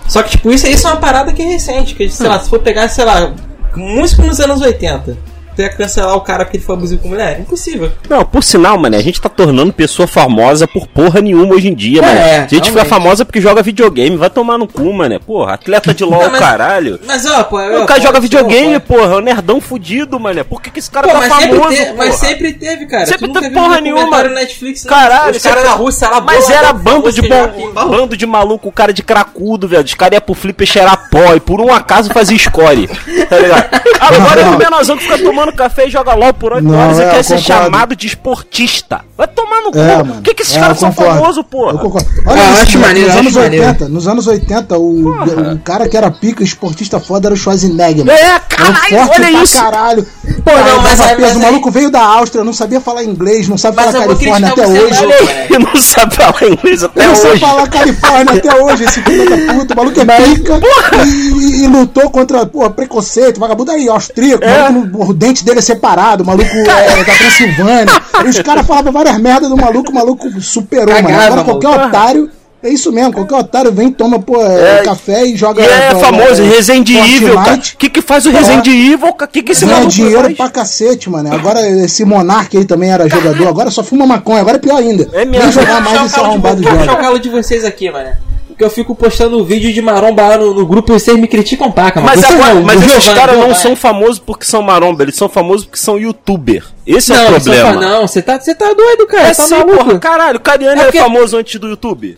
[0.07, 2.49] Só que, tipo, isso, isso é uma parada que é recente, que, sei lá, se
[2.49, 3.33] for pegar, sei lá,
[3.75, 5.17] músico nos anos 80,
[5.57, 7.39] tu ia cancelar o cara porque ele foi abusivo com mulher?
[7.39, 7.91] Impossível.
[8.07, 11.73] Não, por sinal, mano, a gente tá tornando pessoa famosa por porra nenhuma hoje em
[11.73, 12.19] dia, É, mano.
[12.19, 12.87] A gente fica realmente.
[12.89, 15.19] famosa porque joga videogame, vai tomar no cu, mano.
[15.19, 16.99] Porra, atleta de LOL, Não, mas- caralho.
[17.07, 17.57] Mas, ó, pô...
[17.57, 20.45] o cara pô, joga videogame, pô, porra, é um nerdão fudido, mano.
[20.45, 21.95] Por que, que esse cara Pô, tá mas, famoso, sempre te- porra?
[21.97, 23.05] mas sempre teve, cara.
[23.07, 24.23] Sempre teve porra um nenhuma.
[24.23, 24.93] Netflix, não.
[24.93, 28.93] Caralho, Os caras na Rússia Mas era bola, bando de bom, bando de maluco, cara
[28.93, 29.83] de cracudo, velho.
[29.83, 32.87] Os caras iam pro flipper cheirar pó e por um acaso fazia score.
[33.29, 33.67] Tá ligado?
[33.99, 36.97] Agora é o menorzão que fica tomando café e joga LOL por 8 Não, horas
[36.99, 39.01] e é, quer eu ser chamado de esportista.
[39.17, 39.79] Vai tomar no cu.
[39.79, 40.21] É, Por mano.
[40.21, 41.77] que, que esses É, caras eu são famosos, Eu porra?
[41.77, 42.07] concordo.
[42.25, 43.65] Olha Ah, isso, acho mano, maneiro, nos, anos acho maneiro.
[43.65, 45.09] 80, nos anos 80, o,
[45.53, 48.05] o cara que era pica, esportista foda, era o Schwarzenegger.
[48.05, 48.11] mano.
[48.17, 49.57] É, Era caralho, forte olha pra isso.
[49.61, 50.07] caralho.
[50.43, 51.15] Pô, Cara, não, mas peso.
[51.21, 54.03] mas o aí- maluco veio da Áustria, não sabia falar inglês, não sabe Mas falar
[54.05, 55.03] eu vou Califórnia até hoje.
[55.49, 57.39] Ele não sabe falar inglês até Ele não sabe hoje.
[57.41, 59.73] falar Califórnia até hoje, esse filho da puta.
[59.73, 60.59] O maluco é pica
[61.05, 64.43] e, lutou contra porra, preconceito, vagabundo aí, austríaco.
[64.43, 64.69] É.
[64.69, 67.85] O, maluco, dente dele é separado, o maluco é da Transilvânia.
[68.25, 71.19] E os caras falavam várias merdas do maluco, o maluco superou, mano.
[71.21, 71.87] Agora qualquer maluco.
[71.87, 72.29] otário.
[72.63, 75.61] É isso mesmo, qualquer otário vem, toma pô, é, café e joga.
[75.61, 77.53] E é pô, famoso, é, Resident Evil, cara.
[77.55, 79.07] O que que faz o Resident Evil?
[79.09, 80.35] O que que esse maluco dinheiro faz?
[80.37, 81.31] pra cacete, mano.
[81.33, 85.07] Agora esse Monark aí também era jogador, agora só fuma maconha, agora é pior ainda.
[85.13, 85.43] É mesmo.
[85.43, 88.09] Nem jogar mais esse arrombado vo- vou puxar o de vocês aqui, mano.
[88.57, 91.71] Porque eu fico postando vídeo de maromba lá no, no grupo e vocês me criticam
[91.71, 92.01] paca.
[92.01, 95.15] Mas, Vocês agora, não, mas o esses caras não são famosos porque são maromba, eles
[95.15, 96.63] são famosos porque são youtuber.
[96.87, 97.73] Esse é o Não, problema.
[97.73, 99.27] fala, não, você tá, você tá doido, cara.
[99.27, 99.99] É tá sim, porra.
[99.99, 102.17] Caralho, o Cariani É era porque- famoso antes do YouTube.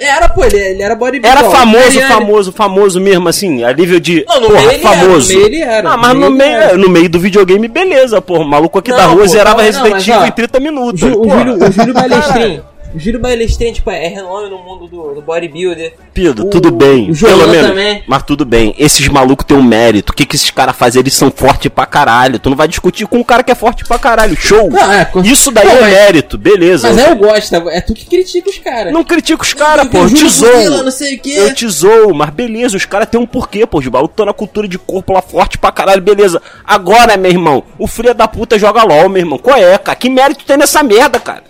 [0.00, 1.30] Era, pô, ele, ele era bodybuilder.
[1.44, 4.24] Era famoso, era- famoso, famoso mesmo, assim, a nível de.
[4.26, 5.28] Não, no porra, meio ele era, famoso.
[5.32, 6.76] no meio ele era, Ah, mas no meio, era.
[6.76, 8.40] no meio do videogame, beleza, porra.
[8.40, 11.02] O maluco aqui Não, da rua pô, zerava não, Resident mas, Evil em 30 minutos.
[11.04, 11.38] O, porra.
[11.44, 12.60] Júlio, o Júlio Balestrin.
[12.96, 15.94] Júlio Balestrin, tipo, é renome no mundo do, do bodybuilder.
[16.12, 17.10] Pido, O- tudo bem.
[17.10, 17.68] o menos.
[17.68, 18.02] também.
[18.06, 18.74] Mas tudo bem.
[18.78, 20.12] Esses malucos têm um mérito.
[20.12, 21.00] O que, que esses caras fazem?
[21.00, 22.38] Eles são fortes pra caralho.
[22.38, 24.36] Tu não vai discutir com um cara que é forte pra caralho.
[24.36, 24.70] Show!
[24.70, 26.92] Não, é, com- Isso daí Não, é mas- mérito, beleza.
[26.92, 28.92] Mas eu gosto, é tu que critica os caras.
[28.92, 29.98] Não critico os caras, pô.
[29.98, 30.46] Eu te zoo.
[31.26, 33.78] Eu te zoo, mas beleza, os caras têm um porquê, pô.
[33.78, 36.40] Os malucos estão na cultura de corpo lá forte pra caralho, beleza.
[36.64, 39.38] Agora, meu irmão, o filho da puta joga LOL, meu irmão.
[39.38, 39.96] Qual é, cara?
[39.96, 41.42] Que mérito tem nessa merda, cara?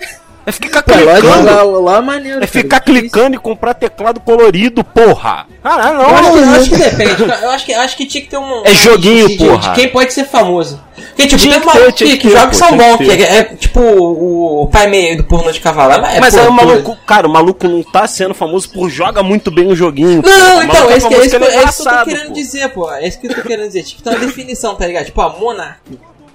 [0.44, 1.44] É ficar Pô, lá, clicando.
[1.44, 2.38] lá, lá é maneiro.
[2.38, 3.00] É cara, ficar difícil.
[3.02, 5.46] clicando e comprar teclado colorido, porra.
[5.62, 6.54] Caralho, Eu acho, que, eu não.
[6.54, 7.22] acho que depende.
[7.22, 8.62] Eu acho que, acho que tinha que ter um.
[8.64, 9.58] É joguinho, de- de- porra.
[9.58, 10.82] De quem pode ser famoso.
[10.96, 13.04] Porque, tipo, Tinha tem que um maluco ter, que, que que pô, são bom, que
[13.04, 16.00] que é, é, tipo o, o pai meio do porno de cavalo.
[16.02, 19.50] Mas, Mas aí o maluco, cara, o maluco não tá sendo famoso por joga muito
[19.50, 20.22] bem o joguinho.
[20.26, 22.32] Não, O então, é isso que, é que, é que eu tô querendo pô.
[22.32, 22.90] dizer, pô.
[22.92, 23.82] É isso que eu tô querendo dizer.
[23.84, 25.04] Tipo, tem uma definição, tá ligado?
[25.06, 25.78] Tipo, a Monark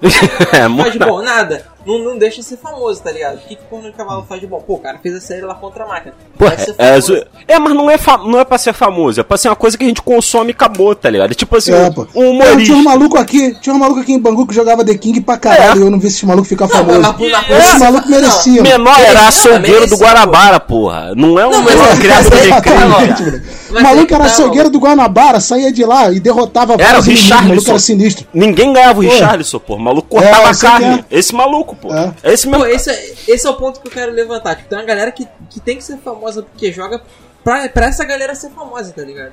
[0.00, 1.66] é, faz de bom nada.
[1.88, 3.36] Não, não deixa de ser famoso, tá ligado?
[3.36, 4.60] O que, que o de cavalo faz de bom?
[4.60, 6.14] Pô, o cara fez a série lá contra a máquina.
[6.58, 7.06] Ser é, famoso.
[7.16, 9.56] zo- é, mas não é, fa- não é pra ser famoso, é pra ser uma
[9.56, 11.34] coisa que a gente consome e acabou, tá ligado?
[11.34, 12.06] Tipo assim, É, pô.
[12.14, 12.82] um Não, tinha um humorista.
[12.82, 15.82] maluco aqui, tinha um maluco aqui em Bangu que jogava The King pra caralho É.
[15.82, 17.00] e eu não vi esse maluco ficar Não, famoso.
[17.00, 18.62] na- na- Esse maluco não, merecia.
[18.62, 18.68] mano.
[18.84, 21.14] Menor era açougueiro do Guarabara, porra.
[21.16, 25.40] Não é um Não, mas menor é- criado é- O maluco era açougueiro do Guanabara,
[25.40, 28.26] saía de lá e derrotava Era o inimigos, O maluco era sinistro.
[28.32, 29.08] Ninguém ganhava o Pô.
[29.10, 29.74] Richarlison, pô.
[29.76, 31.04] O maluco cortava É, a sei carne.
[31.10, 31.94] Esse maluco, pô.
[31.94, 32.14] É.
[32.32, 32.64] Esse mesmo.
[32.64, 34.56] Pô, esse, é- esse é o ponto que eu quero levantar.
[34.56, 37.00] Tipo, tem uma galera que, que tem que ser famosa porque joga
[37.42, 39.32] pra, pra essa galera ser famosa, tá ligado?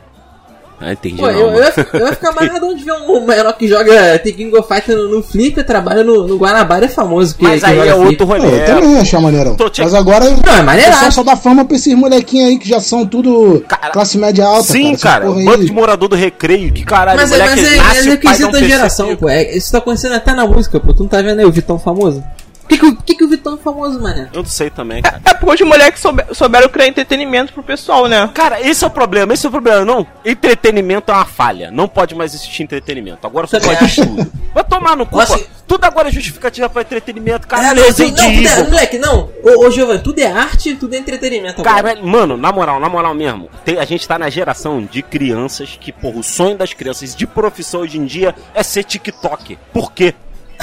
[0.79, 1.15] Ah, entendi.
[1.17, 1.57] Pô, não, eu, mano.
[1.59, 4.67] eu, ia, eu ia ficar amarradão de ver um menor que joga The King of
[4.67, 7.35] Fighter no, no Flipper, trabalha no, no Guanabara, é famoso.
[7.35, 8.45] Que, Mas que aí é outro rolê.
[8.61, 9.55] eu também ia achar maneirão.
[9.55, 11.11] Tô te- Mas agora Não, é o pessoal maneiraço.
[11.13, 14.63] só dá fama pra esses molequinhos aí que já são tudo Cara, classe média alta.
[14.73, 15.27] Sim, cara.
[15.31, 15.45] aí.
[15.45, 16.73] Bando de morador do recreio.
[16.73, 19.29] Que caralho, Mas, é, mas é, é um requisito da geração, pô.
[19.29, 20.93] É, isso tá acontecendo até na música, pô.
[20.93, 22.23] Tu não tá vendo aí o Vitão famoso?
[22.65, 24.27] Por que, que, o- por que, que o Vitão é famoso, mané?
[24.33, 25.21] Eu não sei também, cara.
[25.23, 28.29] É porque os moleques soube- souberam criar entretenimento pro pessoal, né?
[28.33, 29.85] Cara, esse é o problema, esse é o problema.
[29.85, 31.69] Não, entretenimento é uma falha.
[31.71, 33.25] Não pode mais existir entretenimento.
[33.25, 34.31] Agora só pode tudo.
[34.53, 35.45] Vai tomar no cu, Nossa, pô.
[35.67, 37.45] Tudo agora é justificativa pra entretenimento.
[37.45, 39.29] É, Caralho, não, tudo, não, tudo é, moleque, não.
[39.43, 41.61] Ô, ô Giovanni, tudo é arte, tudo é entretenimento.
[41.61, 41.83] agora.
[41.95, 45.77] Cara, mano, na moral, na moral mesmo, tem- a gente tá na geração de crianças
[45.79, 49.57] que, porra, o sonho das crianças de profissão hoje em dia é ser TikTok.
[49.73, 50.13] Por quê?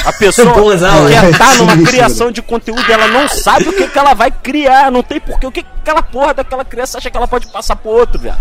[0.04, 1.30] A pessoa Bonzão, quer né?
[1.30, 4.90] estar numa criação de conteúdo e ela não sabe o que, que ela vai criar,
[4.90, 5.46] não tem porquê.
[5.46, 8.36] O que, que aquela porra daquela criança acha que ela pode passar pro outro, velho?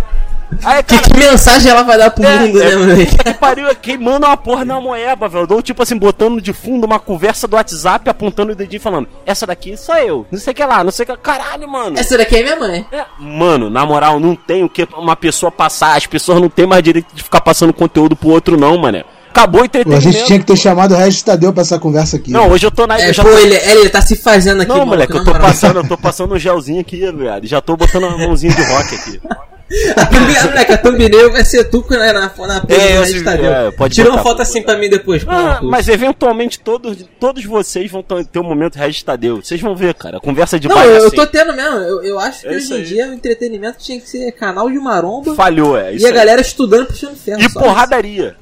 [0.64, 3.12] Aí, Que, cara, que mensagem ela vai dar pro é, mundo, né, é, moleque?
[3.12, 5.62] puta que pariu, é queimando uma porra na moeba, velho.
[5.62, 9.48] Tipo assim, botando de fundo uma conversa do WhatsApp, apontando o dedinho e falando: Essa
[9.48, 11.18] daqui sou eu, não sei o que lá, não sei o que.
[11.18, 11.98] Caralho, mano.
[11.98, 12.86] Essa daqui é minha mãe.
[12.92, 15.96] É, mano, na moral, não tem o que uma pessoa passar.
[15.96, 19.04] As pessoas não têm mais direito de ficar passando conteúdo pro outro, não, mano.
[19.32, 20.04] Acabou o A entretenimento.
[20.04, 22.32] gente tinha que ter chamado o Regis Tadeu pra essa conversa aqui.
[22.32, 23.00] Não, hoje eu tô na.
[23.00, 25.32] É, eu já pô, tô- ele, ele tá se fazendo aqui, Não, moleque, eu tô
[25.34, 27.42] passando, eu tô passando um gelzinho aqui, velho.
[27.48, 29.22] Já tô botando uma mãozinha de rock aqui.
[29.96, 32.94] A thumbnail, moleque, a thumbnail vai ser tu né, na, na, na pose É, do
[32.94, 33.46] eu Regis Tadeu.
[33.54, 35.24] é, pode Tira uma foto assim pra mim depois.
[35.26, 39.38] Ah, mas eventualmente todos, todos vocês vão ter um momento Regis Tadeu.
[39.42, 40.20] Vocês vão ver, cara.
[40.20, 41.16] Conversa de Não, baixo eu, eu assim.
[41.16, 41.78] tô tendo mesmo.
[41.78, 42.84] Eu, eu acho que É hoje em aí.
[42.84, 45.94] dia o entretenimento tinha que ser canal de maromba Falhou, é.
[45.94, 46.16] Isso e a aí.
[46.18, 47.40] galera estudando puxando ferro.
[47.42, 48.36] E só porradaria.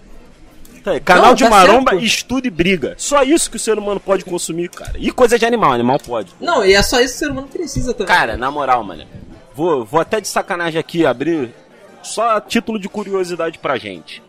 [0.83, 2.05] Tá Canal Não, de tá maromba, certo.
[2.05, 2.95] estudo e briga.
[2.97, 4.93] Só isso que o ser humano pode consumir, cara.
[4.97, 6.33] E coisa de animal, animal pode.
[6.39, 8.07] Não, e é só isso que o ser humano precisa também.
[8.07, 9.03] Cara, na moral, mano.
[9.53, 11.53] Vou, vou até de sacanagem aqui abrir
[12.01, 14.21] só título de curiosidade pra gente.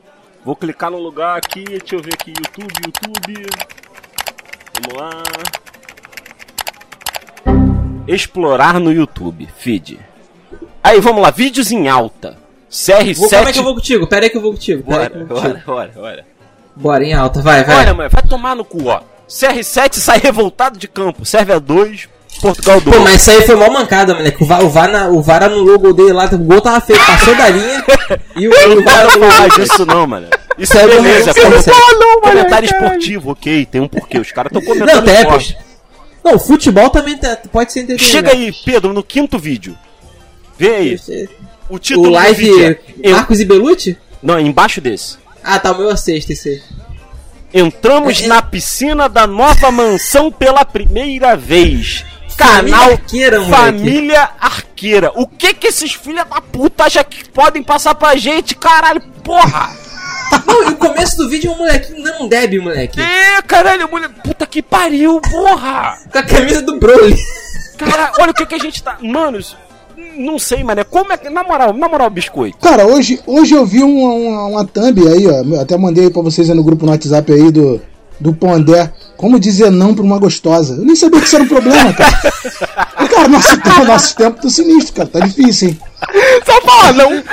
[0.45, 3.47] Vou clicar no lugar aqui, deixa eu ver aqui, YouTube, YouTube.
[4.83, 5.23] Vamos lá.
[8.09, 10.01] Explorar no YouTube, feed.
[10.83, 12.39] Aí, vamos lá, vídeos em alta.
[12.71, 13.17] CR7.
[13.17, 14.07] Vou, como é que eu vou contigo?
[14.07, 14.83] Pera aí que eu vou contigo.
[14.83, 15.63] Bora, eu vou contigo.
[15.67, 16.27] bora, bora, bora.
[16.81, 17.77] Bora, em alta, vai, vai.
[17.77, 19.01] Olha, mano, vai tomar no cu, ó.
[19.29, 21.25] CR7 sai revoltado de campo.
[21.25, 22.09] Serve a 2,
[22.41, 22.97] Portugal 2.
[22.97, 24.43] Pô, mas isso aí foi mal mancada, moleque.
[24.43, 26.81] O VAR, o VAR, na- o VAR anulou o gol dele lá, o gol tava
[26.81, 27.85] feio, passou da linha
[28.37, 29.31] e o, o Não VAR anulou.
[29.31, 30.27] falar disso não, mano.
[30.59, 31.33] Isso é beleza.
[31.35, 31.81] como- sério.
[32.23, 34.19] Comentário esportivo, ok, tem um porquê.
[34.19, 35.55] Os caras estão Não, comentando tem, esporte.
[36.23, 36.31] pô.
[36.31, 38.11] Não, futebol também tá- pode ser entretenimento.
[38.17, 39.77] Chega aí, Pedro, no quinto vídeo.
[40.59, 41.01] Vê aí.
[41.69, 43.11] O título O do vídeo live é...
[43.13, 43.97] Marcos e Belucci?
[44.23, 45.17] Não, embaixo desse.
[45.43, 46.63] Ah, tá, o meu é sexta, esse.
[47.53, 52.05] Entramos É- na piscina da nova mansão pela primeira vez.
[52.39, 53.57] Família Canal Arqueira, moleque.
[53.63, 55.13] Família Arqueira.
[55.15, 59.01] O que que esses filha da puta acham que podem passar pra gente, caralho?
[59.23, 59.69] Porra!
[60.47, 63.01] Não, e o começo do vídeo é um molequinho não deve, moleque.
[63.01, 64.09] É, caralho, mulher.
[64.25, 65.99] Puta que pariu, porra!
[66.11, 67.17] Com a camisa do Broly.
[67.77, 68.97] Cara, olha o que que a gente tá.
[69.01, 69.57] Mano, isso-
[70.17, 70.85] não sei, mano.
[70.85, 71.29] Como é que.
[71.31, 72.59] Na moral, na moral, biscoito.
[72.59, 75.43] Cara, hoje, hoje eu vi uma, uma, uma thumb aí, ó.
[75.45, 77.81] eu Até mandei aí pra vocês aí no grupo no WhatsApp aí do,
[78.19, 78.93] do Pondé.
[79.17, 80.75] Como dizer não pra uma gostosa.
[80.77, 82.11] Eu nem sabia que isso era um problema, cara.
[83.11, 85.09] Cara, nosso, tempo- nosso tempo tá sinistro, cara.
[85.09, 85.79] Tá difícil, hein?
[86.47, 87.31] Só fala não, pô.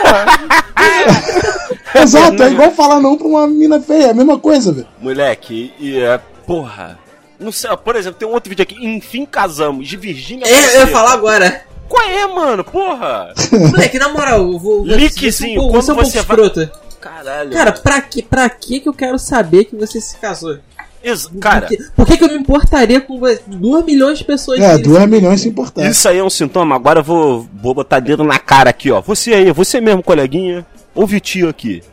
[2.01, 4.87] Exato, é igual falar não pra uma mina feia, é a mesma coisa, velho.
[4.99, 6.19] Moleque, e é.
[6.45, 6.97] Porra.
[7.39, 8.75] Não sei, por exemplo, tem um outro vídeo aqui.
[8.83, 9.87] Enfim, casamos.
[9.87, 10.45] De Virgínia.
[10.47, 11.61] É, eu ia falar agora.
[11.87, 12.63] Qual é, mano?
[12.63, 13.33] Porra!
[13.71, 14.85] Moleque, na moral, eu vou.
[14.85, 16.71] Linkzinho, vou quando ser um pouco você vai- escrota.
[16.99, 17.51] Caralho.
[17.51, 20.57] Cara, pra que, pra que que eu quero saber que você se casou?
[21.03, 23.39] Ex- cara, Por que, por que que eu me importaria com você?
[23.47, 25.87] 2 milhões de pessoas É, viram 2 milhões se importar.
[25.89, 26.75] isso aí é um sintoma.
[26.75, 28.99] Agora eu vou, vou botar dedo na cara aqui, ó.
[29.01, 30.65] Você aí, você mesmo, coleguinha.
[30.95, 31.83] Ouve tio aqui.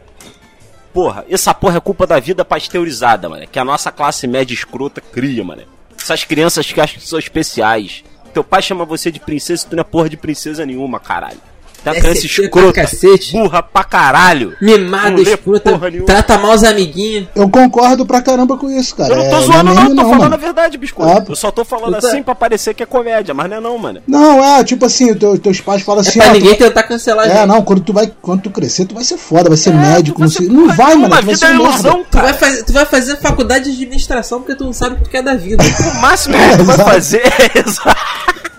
[0.92, 3.46] Porra, essa porra é culpa da vida pasteurizada, mano.
[3.46, 5.62] Que a nossa classe média escrota cria, mano.
[6.00, 8.02] Essas crianças que acham que são especiais.
[8.34, 11.38] Teu pai chama você de princesa e tu não é porra de princesa nenhuma, caralho.
[11.84, 13.32] Tá criança SCP pra escrota, cacete.
[13.32, 14.56] burra pra caralho.
[14.60, 16.06] Mimada, Não escrota, nenhuma.
[16.06, 17.28] trata mal os amiguinhos.
[17.34, 19.12] Eu concordo pra caramba com isso, cara.
[19.12, 20.34] Eu não tô É, zoando, é não, meme tô falando mano.
[20.34, 21.12] a verdade, biscoito.
[21.12, 23.76] Ah, eu só tô falando assim pra parecer que é comédia, mas não é não,
[23.78, 24.00] mano.
[24.06, 26.82] Não, é, tipo assim, teu- teus pais falam É assim, pra ó, tu ninguém tentar
[26.84, 27.46] cancelar É, gente.
[27.48, 30.20] não, quando tu vai, quando tu crescer, tu vai ser foda, vai ser É, médico,
[30.20, 30.46] não vai sei.
[30.46, 32.08] ser Não vai, mano, tu vai ser é ilusão, merda.
[32.10, 32.34] Tu vai, cara.
[32.34, 35.34] fazer, tu vai fazer faculdade de administração porque tu não sabe o que é da
[35.34, 35.62] vida.
[35.94, 38.53] O máximo que tu vai fazer é.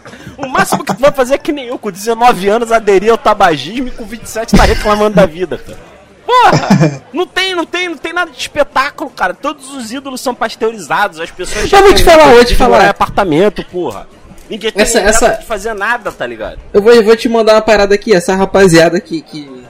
[0.46, 3.18] O máximo que tu vai fazer é que nem eu, com 19 anos, aderir ao
[3.18, 5.78] tabagismo e com 27 tá reclamando da vida, cara.
[6.26, 7.02] Porra!
[7.14, 9.34] Não tem, não tem, não tem nada de espetáculo, cara.
[9.34, 12.86] Todos os ídolos são pasteurizados, as pessoas Eu vou te falar, vou te falar.
[12.86, 14.08] em apartamento, porra.
[14.50, 16.60] Ninguém tem Essa- essa- de fazer nada, tá ligado?
[16.74, 19.64] Eu vou, eu vou te mandar uma parada aqui, essa rapaziada que, que,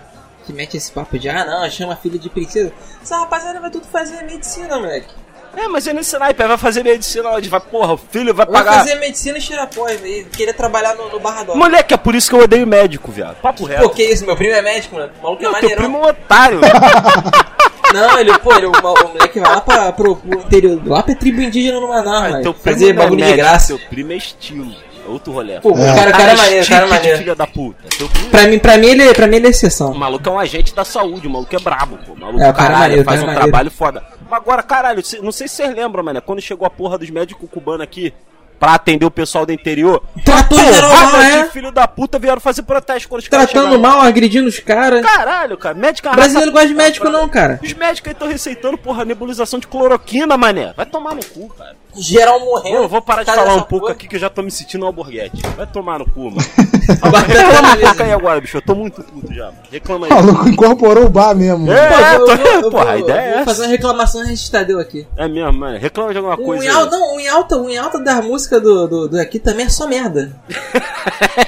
[0.46, 2.74] que mete esse papo de ah não, chama filho de princesa.
[3.02, 5.14] Essa rapaziada vai tudo fazer medicina, moleque.
[5.56, 8.64] É, mas é nesse naipe, vai fazer medicina onde vai, porra, o filho vai Vai
[8.64, 8.80] pagar.
[8.80, 10.26] fazer medicina e tirar pós, velho.
[10.26, 11.56] Querer trabalhar no, no Barrador.
[11.56, 13.38] Moleque, é por isso que eu odeio médico, viado.
[13.42, 13.84] Papo reto.
[13.84, 14.26] Pô, que isso?
[14.26, 15.12] Meu primo é médico, mano.
[15.20, 15.84] O maluco é Não, teu maneirão.
[15.84, 16.60] primo é um otário.
[17.94, 21.16] Não, ele, pô, ele, o, o moleque vai lá pra, pro, pro interior, lá pra
[21.16, 23.68] tribo indígena no Manaus, Ah, primo Fazer é bagulho de médico, graça.
[23.68, 24.76] Teu primo é estilo.
[25.08, 25.60] É outro rolê.
[25.62, 27.18] Pô, o cara, o cara é maneiro, o cara é de maneiro.
[27.20, 27.78] filha da puta.
[27.88, 29.92] Primo Pra mim, pra mim, ele, pra mim ele é exceção.
[29.92, 32.14] O maluco é um agente da saúde, o maluco é brabo, pô.
[32.14, 33.52] O maluco, É, o cara é caralho, maneiro, o faz cara um é maneiro.
[33.52, 34.04] trabalho foda.
[34.32, 37.82] Agora, caralho, não sei se vocês lembram, mano, quando chegou a porra dos médicos cubanos
[37.82, 38.14] aqui
[38.60, 40.02] pra atender o pessoal do interior.
[40.24, 41.50] Tratou geral mal, é?
[41.50, 45.06] filho da puta vieram fazer protesto quando os caras Tratando mal, agredindo os caras.
[45.06, 47.60] Caralho, cara, médico Brasileiro gosta de médico não, cara.
[47.62, 50.74] Os médicos aí estão receitando, porra, nebulização de cloroquina, mané.
[50.76, 51.76] Vai tomar no cu, cara.
[51.98, 52.78] Geral morrendo.
[52.78, 53.92] Eu vou parar de falar um pouco porra.
[53.94, 55.42] aqui que eu já tô me sentindo um alborguete.
[55.56, 56.38] Vai tomar no cu, mano.
[56.86, 58.58] Tá Reclama um pouco aí agora, bicho.
[58.58, 59.46] Eu tô muito puto já.
[59.46, 59.58] mano.
[59.72, 60.12] Reclama aí.
[60.12, 61.72] O maluco incorporou o bar mesmo.
[61.72, 63.46] É, Pô, eu tô- eu vou- eu porra, a ideia é Vou essa.
[63.46, 65.08] fazer uma reclamação registradeu aqui.
[65.18, 65.80] É mesmo, mano.
[65.80, 66.64] Reclama de alguma O coisa.
[66.64, 69.40] em alta, não, o em alta, o em alta da música do, do, do aqui
[69.40, 70.32] também é só merda.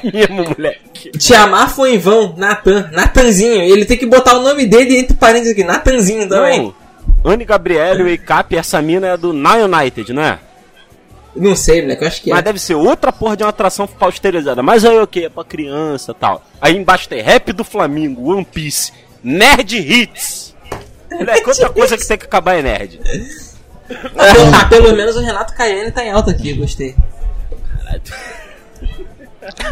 [0.04, 1.12] É mesmo, moleque.
[1.12, 3.62] Te amar foi em vão, Natan, Natanzinho.
[3.64, 6.64] Ele tem que botar o nome dele entre parênteses aqui, Natanzinho também.
[6.64, 6.74] Não.
[7.24, 10.40] Anne Gabriele, o Cap, essa mina é do Now United, não é?
[11.36, 12.42] Não, sei, moleque, eu acho que Mas é.
[12.42, 14.64] deve ser outra porra de uma atração pausterizada.
[14.64, 15.26] Mas aí o que?
[15.26, 16.44] É pra criança e tal.
[16.60, 18.92] Aí embaixo tem Rap do Flamengo, One Piece,
[19.24, 20.56] Nerd Hits.
[21.12, 23.00] Moleque, outra coisa que tem que acabar é nerd.
[24.18, 26.96] Ah, pelo, menos o Renato Caiane tá em alta aqui, gostei.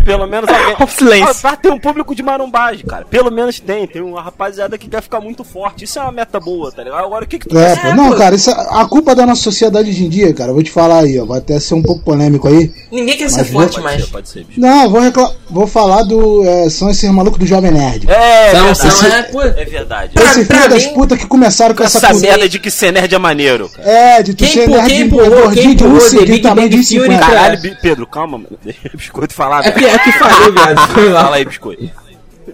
[0.03, 0.87] Pelo menos alguém.
[0.87, 1.35] Silêncio.
[1.43, 3.05] Ah, ter um público de marumbagem, cara.
[3.05, 3.85] Pelo menos tem.
[3.87, 5.83] Tem uma rapaziada que quer ficar muito forte.
[5.83, 7.03] Isso é uma meta boa, tá ligado?
[7.03, 7.81] Agora o que que tu É, quer?
[7.81, 10.49] pô, não, cara, isso é a culpa da nossa sociedade hoje em dia, cara.
[10.51, 11.25] Eu vou te falar aí, ó.
[11.25, 12.71] Vai até ser um pouco polêmico aí.
[12.91, 14.03] Ninguém quer ser Mas forte mais.
[14.05, 14.59] ser, pode ser, bicho.
[14.59, 16.43] Não, vou, recla- vou falar do.
[16.45, 18.09] é, são esses malucos do Jovem Nerd.
[18.09, 18.93] É, São, verdade.
[18.95, 19.41] são, é, pô.
[19.41, 20.11] É verdade.
[20.19, 22.71] Esse pra filho das mim- putas que começaram com essa, Essa cultura- merda de que
[22.71, 23.89] ser nerd é maneiro, cara.
[23.89, 26.87] É, de tu Quem ser nerd quem de empurrou- gordinho de 1,50 também de Bang
[26.87, 27.19] Theory, 50.
[27.19, 27.33] cara?
[27.35, 28.57] Caralho, Bi- Pedro, calma, mano.
[28.63, 29.64] Deixa biscoito falar.
[29.65, 30.77] É que, é que falou, viado.
[31.13, 31.89] Fala aí, biscoito.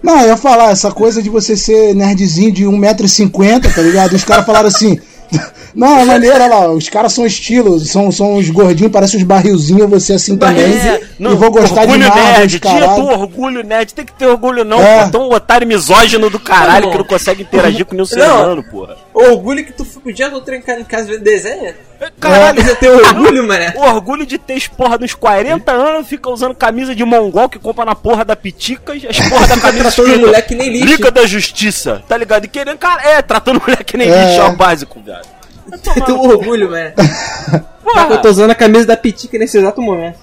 [0.02, 4.14] Não, eu ia falar, essa coisa de você ser nerdzinho de 1,50m, tá ligado?
[4.14, 5.00] Os caras falaram assim.
[5.74, 9.26] Não, é maneiro, olha lá, os caras são estilos, são, são uns gordinhos, parecem uns
[9.26, 10.66] barrilzinhos, você assim também.
[10.66, 13.04] É, e vou gostar de orgulho Marvel, nerd, caralho.
[13.06, 15.06] orgulho nerd, tem que ter orgulho não, É.
[15.06, 15.12] pô.
[15.12, 16.92] Tão um otário misógino do caralho Não.
[16.92, 18.44] que não consegue interagir com nenhum ser Não.
[18.44, 18.98] humano, porra.
[19.14, 21.74] Orgulho que tu podia do trincar em casa vendo desenho?
[22.20, 23.74] Caralho, Você tem orgulho, mané?
[23.76, 27.86] o orgulho de ter porra nos 40 anos, fica usando camisa de mongol que compra
[27.86, 30.86] na porra da Piticas, as porra da camisa tratando escrita, mulher que nem lixo.
[30.86, 32.46] Liga da Justiça, tá ligado?
[32.46, 34.26] E querendo, cara, é, tratando mulher que nem É.
[34.30, 35.28] lixo, é o básico, viado.
[35.84, 36.92] Tem teu orgulho, mané.
[36.92, 37.04] Tá,
[37.84, 40.18] Porra, eu tô usando a camisa da Pitica nesse exato momento.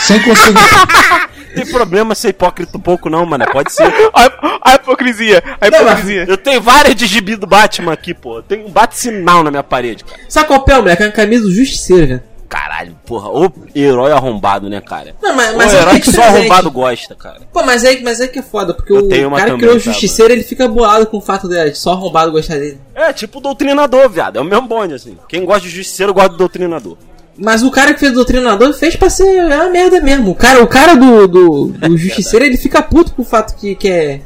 [0.00, 0.58] Sem conseguir.
[1.54, 3.92] tem problema ser hipócrita um pouco não, mano, pode ser.
[4.12, 6.24] A, a hipocrisia, a Não, hipocrisia.
[6.28, 8.42] Eu tenho várias de gibi do Batman aqui, pô.
[8.42, 10.20] Tem um bate-sinal na minha parede, cara.
[10.28, 11.02] Sabe qual é, moleque?
[11.02, 12.22] É uma camisa do Justiceiro, velho.
[12.48, 15.14] Caralho, porra, o herói arrombado, né, cara?
[15.20, 17.40] Não, mas, o mas é herói que que só arrombado gosta, cara.
[17.52, 19.58] Pô, mas é, mas é que é foda, porque Eu o tenho uma cara que
[19.58, 22.80] criou o tá, Justiceiro, ele fica bolado com o fato de só arrombado gostar dele.
[22.94, 24.38] É, tipo o doutrinador, viado.
[24.38, 25.18] É o mesmo bonde, assim.
[25.28, 26.96] Quem gosta de justiceiro gosta do doutrinador.
[27.38, 30.32] Mas o cara que fez o Doutrinador fez pra ser é uma merda mesmo.
[30.32, 33.76] O cara, o cara do, do, do Justiceiro, ele fica puto com o fato que,
[33.76, 34.20] que é.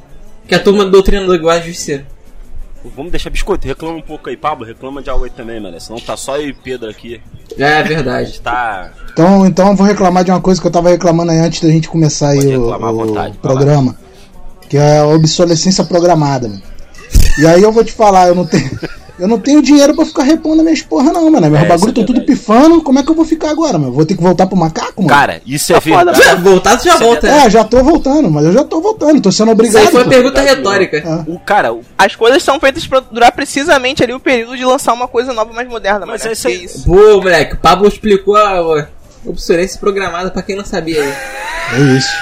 [0.48, 2.06] Que a turma do Doutrinador gosta de Justiceiro.
[2.96, 4.66] Vamos deixar biscoito, reclama um pouco aí, Pablo.
[4.66, 5.78] Reclama de A8 também, mano.
[5.80, 7.20] Senão tá só eu e Pedro aqui.
[7.56, 8.40] É verdade.
[8.40, 8.90] Tá.
[9.12, 11.68] Então, então eu vou reclamar de uma coisa que eu tava reclamando aí antes da
[11.68, 13.96] gente começar aí Pode o, à o vontade, vai programa.
[14.68, 16.62] Que é a obsolescência programada, mano.
[17.38, 18.70] E aí eu vou te falar, eu não tenho.
[19.18, 21.48] Eu não tenho dinheiro pra ficar repondo minhas porra, não, mano.
[21.50, 22.82] Meus É, bagulho isso é estão tudo pifando.
[22.82, 23.92] Como é que eu vou ficar agora, mano?
[23.92, 25.08] Vou ter que voltar pro macaco, mano?
[25.08, 26.18] Cara, isso é foda, verdade.
[26.24, 27.46] Já, voltar, tu já Isso é volta, né?
[27.46, 29.82] É, já tô voltando, mas eu já tô voltando, tô sendo Isso obrigado.
[29.82, 31.02] aí foi uma pergunta retórica.
[31.06, 31.24] Ah.
[31.28, 34.92] O cara, o- As coisas são feitas pra durar precisamente ali o período de lançar
[34.94, 36.30] uma coisa nova mais moderna, Mas mano.
[36.30, 36.64] é isso aí.
[36.64, 36.84] Isso.
[36.84, 38.88] Pô, moleque, o Pablo explicou a,
[39.24, 41.02] a obsolescência programada pra quem não sabia.
[41.02, 41.12] aí.
[41.74, 42.12] É isso.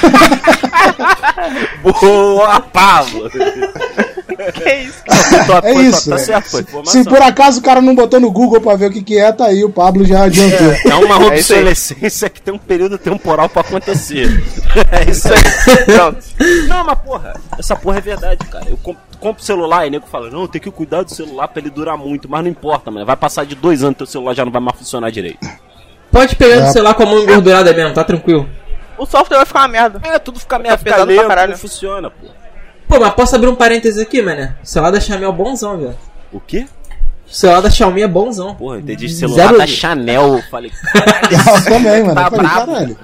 [1.82, 3.30] boa, Pablo.
[3.30, 5.02] Que isso?
[5.04, 6.08] Tá- É tá- isso.
[6.10, 6.18] Tá é.
[6.18, 9.18] certo, Se por acaso o cara não botou no Google pra ver o que que
[9.18, 10.72] é, tá aí, o Pablo já adiantou.
[10.90, 11.58] É uma É isso aí.
[11.60, 14.28] obsolescência que tem um período temporal pra acontecer.
[14.92, 15.84] É isso aí.
[15.84, 16.18] Pronto.
[16.68, 18.66] Não, mas porra, essa porra é verdade, cara.
[18.68, 21.70] Eu comp- compro celular e nego fala, não, tem que cuidar do celular pra ele
[21.70, 23.04] durar muito, mas não importa, mano.
[23.04, 25.38] Vai passar de dois anos teu celular já não vai mais funcionar direito.
[26.10, 26.60] Pode pegar É.
[26.66, 28.48] no celular com a mão engordurada mesmo, tá tranquilo.
[28.98, 30.00] O software vai ficar uma merda.
[30.04, 31.50] É, tudo fica merda, fica pesado pra lento, caralho.
[31.52, 32.26] não funciona, pô.
[32.88, 34.52] Pô, mas posso abrir um parênteses aqui, mano?
[34.62, 35.96] O celular da Xiaomi é bonzão, velho.
[36.32, 36.66] O quê?
[37.26, 38.54] O celular da Xiaomi é bonzão.
[38.56, 40.34] Porra, eu entendi celular Zero- da Chanel.
[40.38, 40.72] Eu falei,
[41.30, 42.14] Eu também, mano.
[42.16, 42.98] Tá eu falei, caralho.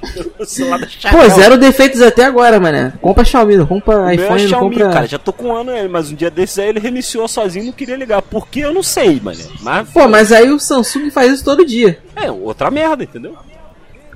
[0.38, 1.18] o celular da Chanel.
[1.20, 2.92] Pô, zero defeitos até agora, mano.
[3.00, 4.92] Compra Xiaomi, não compra O meu é iPhone, não Xiaomi, compra...
[4.92, 7.66] cara, já tô com um ano ele, mas um dia desses aí ele reiniciou sozinho
[7.66, 8.22] não queria ligar.
[8.22, 9.38] Por que eu não sei, mano.
[9.60, 11.98] Mas, Pô, mas aí o Samsung faz isso todo dia.
[12.14, 13.36] é outra merda, entendeu?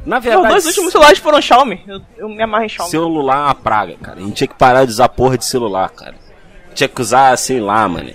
[0.05, 1.81] Na Os verdade, dois últimos celulares foram Xiaomi.
[1.87, 2.91] Eu, eu me amarro em Xiaomi.
[2.91, 4.19] celular é uma praga, cara.
[4.19, 6.15] A gente tinha que parar de usar porra de celular, cara.
[6.75, 8.11] Tinha que usar, sei lá, mano.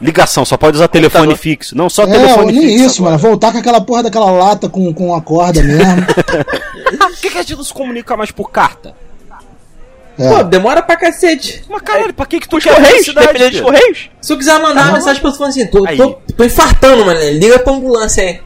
[0.00, 1.42] Ligação, só pode usar telefone Computador.
[1.42, 1.76] fixo.
[1.76, 2.84] Não, só É, telefone nem fixo.
[2.84, 3.16] isso, agora.
[3.16, 3.28] mano.
[3.30, 6.04] Voltar com aquela porra daquela lata com, com a corda mesmo.
[6.98, 8.94] Por que, que a gente não se comunica mais por carta?
[10.16, 10.44] Pô, É.
[10.44, 11.62] demora pra cacete.
[11.68, 13.60] Mas caralho, pra que que tu Os quer Correios, velocidade, dependendo dos?
[13.60, 14.10] Correios.
[14.20, 17.20] Se eu quiser mandar uma mensagem pra tu falando assim, tô, tô, tô infartando, mano.
[17.32, 18.40] Liga pra ambulância aí.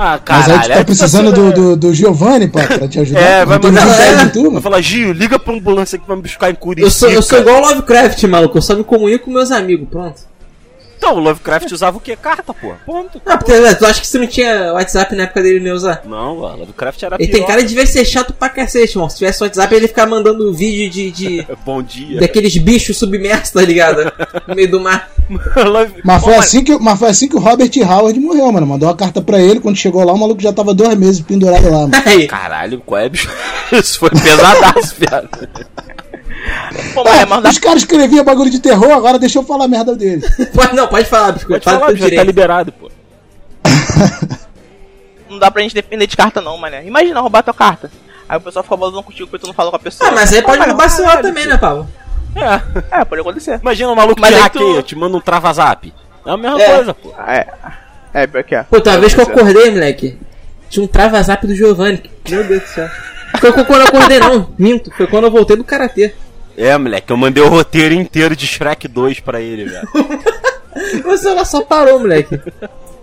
[0.00, 0.52] Ah, Mas caralho.
[0.54, 3.20] aí tu tá aí precisando do, do, do Giovanni pra, pra te ajudar.
[3.20, 3.88] É, vai mandar.
[4.00, 4.26] É.
[4.26, 6.86] tu, Vai falar, Gil, liga pra ambulância que vai me buscar em Curitiba.
[6.86, 8.58] Eu sou, eu sou igual o Lovecraft, maluco.
[8.58, 10.20] Eu só me comunico com meus amigos, pronto.
[10.98, 12.16] Então, o Lovecraft usava o quê?
[12.16, 12.72] Carta, pô.
[12.84, 13.22] Ponto.
[13.24, 15.74] Ah, porque né, tu acha que você não tinha WhatsApp na época dele não ia
[15.74, 16.02] usar?
[16.04, 17.38] Não, o Lovecraft era Ele pior.
[17.38, 19.08] tem cara de devia ser chato pra cacete, irmão.
[19.08, 22.18] Se tivesse WhatsApp, ele ia ficar mandando vídeo de, de Bom dia.
[22.20, 24.12] daqueles bichos submersos, tá ligado?
[24.48, 25.08] No meio do mar.
[25.56, 28.66] Love- Mas foi, assim que, mas foi assim que o Robert Howard morreu, mano.
[28.66, 29.60] Mandou uma carta pra ele.
[29.60, 31.92] Quando chegou lá, o maluco já tava dois meses pendurado lá, mano.
[32.28, 33.30] Caralho, qual é, bicho?
[33.72, 35.28] Isso foi pesadaço, viado.
[36.94, 37.50] Pô, mas é mandar.
[37.50, 40.22] os caras escreviam bagulho de terror, agora deixa eu falar a merda dele.
[40.54, 41.46] Pode, não, pode falar, bicho.
[41.46, 42.90] Pode fala falar, já tá liberado, pô.
[45.28, 46.84] Não dá pra gente depender de carta, não, mané.
[46.86, 47.90] Imagina roubar tua carta.
[48.28, 50.08] Aí o pessoal fica bolando contigo porque tu não falou com a pessoa.
[50.10, 51.88] Ah, mas aí pode roubar celular caralho, também, né, Paulo?
[52.34, 53.00] É.
[53.00, 53.58] É, pode acontecer.
[53.60, 55.92] Imagina um maluco Mas te aí tu- hackeia, te manda um trava-zap.
[56.24, 56.74] É a mesma É.
[56.76, 57.12] coisa, pô.
[57.26, 57.46] É.
[58.14, 58.62] É, pior que é.
[58.62, 60.18] Pô, tem uma vez que eu acordei, moleque.
[60.70, 62.02] Tinha um trava-zap do Giovanni.
[62.28, 62.88] Meu Deus do céu.
[63.38, 64.50] Foi quando eu acordei, não.
[64.58, 64.90] Minto.
[64.96, 66.14] Foi quando eu voltei do Karatê.
[66.58, 69.88] É, moleque, eu mandei o roteiro inteiro de Shrek 2 pra ele, velho.
[71.04, 72.40] O celular só parou, moleque.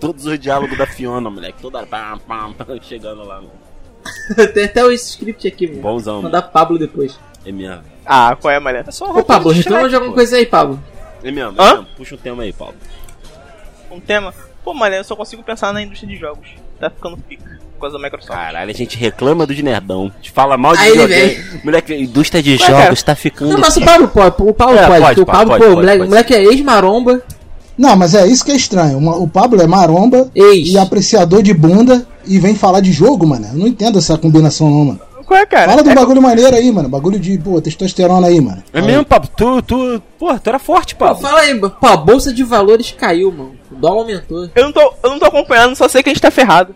[0.00, 1.60] Todos os diálogos da Fiona, moleque.
[1.60, 3.36] Toda hora, pam, pam, pam, chegando lá.
[3.36, 3.50] mano.
[4.54, 5.82] Tem até o script aqui, mano.
[5.82, 6.32] Bonzão, Vou mano.
[6.32, 7.18] mandar pro Pablo depois.
[7.44, 7.82] É mesmo.
[8.04, 8.82] Ah, qual é, mané?
[8.86, 10.82] É só Ô, Pablo, Shrek, de alguma coisa aí, Pablo.
[11.22, 11.86] É mesmo, é mesmo.
[11.96, 12.74] Puxa um tema aí, Paulo.
[13.90, 14.32] Um tema?
[14.64, 16.48] Pô, mané, eu só consigo pensar na indústria de jogos.
[16.80, 17.58] Tá ficando pica.
[17.76, 18.32] Por causa da Microsoft.
[18.38, 20.10] Caralho, a gente reclama dos nerdão.
[20.14, 21.44] A gente fala mal de Aí videogame.
[21.62, 23.52] Moleque, a indústria de Ué, jogos tá ficando.
[23.52, 24.34] Não, mas o Pablo pode.
[24.38, 25.00] O Paulo É, pode.
[25.02, 27.22] pode, o Pablo, pode, pô, o pode, moleque, pode o moleque é ex-maromba.
[27.76, 28.98] Não, mas é isso que é estranho.
[29.22, 30.68] O Pablo é maromba Ex.
[30.68, 33.46] e apreciador de bunda e vem falar de jogo, mano.
[33.52, 35.00] Eu não entendo essa combinação, não, mano.
[35.26, 35.70] Qual é, cara?
[35.70, 36.88] Fala do é, bagulho maneiro aí, mano.
[36.88, 38.62] Bagulho de, pô, testosterona aí, mano.
[38.72, 39.28] É mesmo, Pablo?
[39.36, 40.02] Tu, tu.
[40.18, 41.20] Pô, tu era forte, Pô, Pablo.
[41.20, 43.52] fala aí, pô, a bolsa de valores caiu, mano.
[43.70, 44.48] O dólar aumentou.
[44.54, 46.74] eu, não tô, eu não tô acompanhando, só sei que a gente tá ferrado.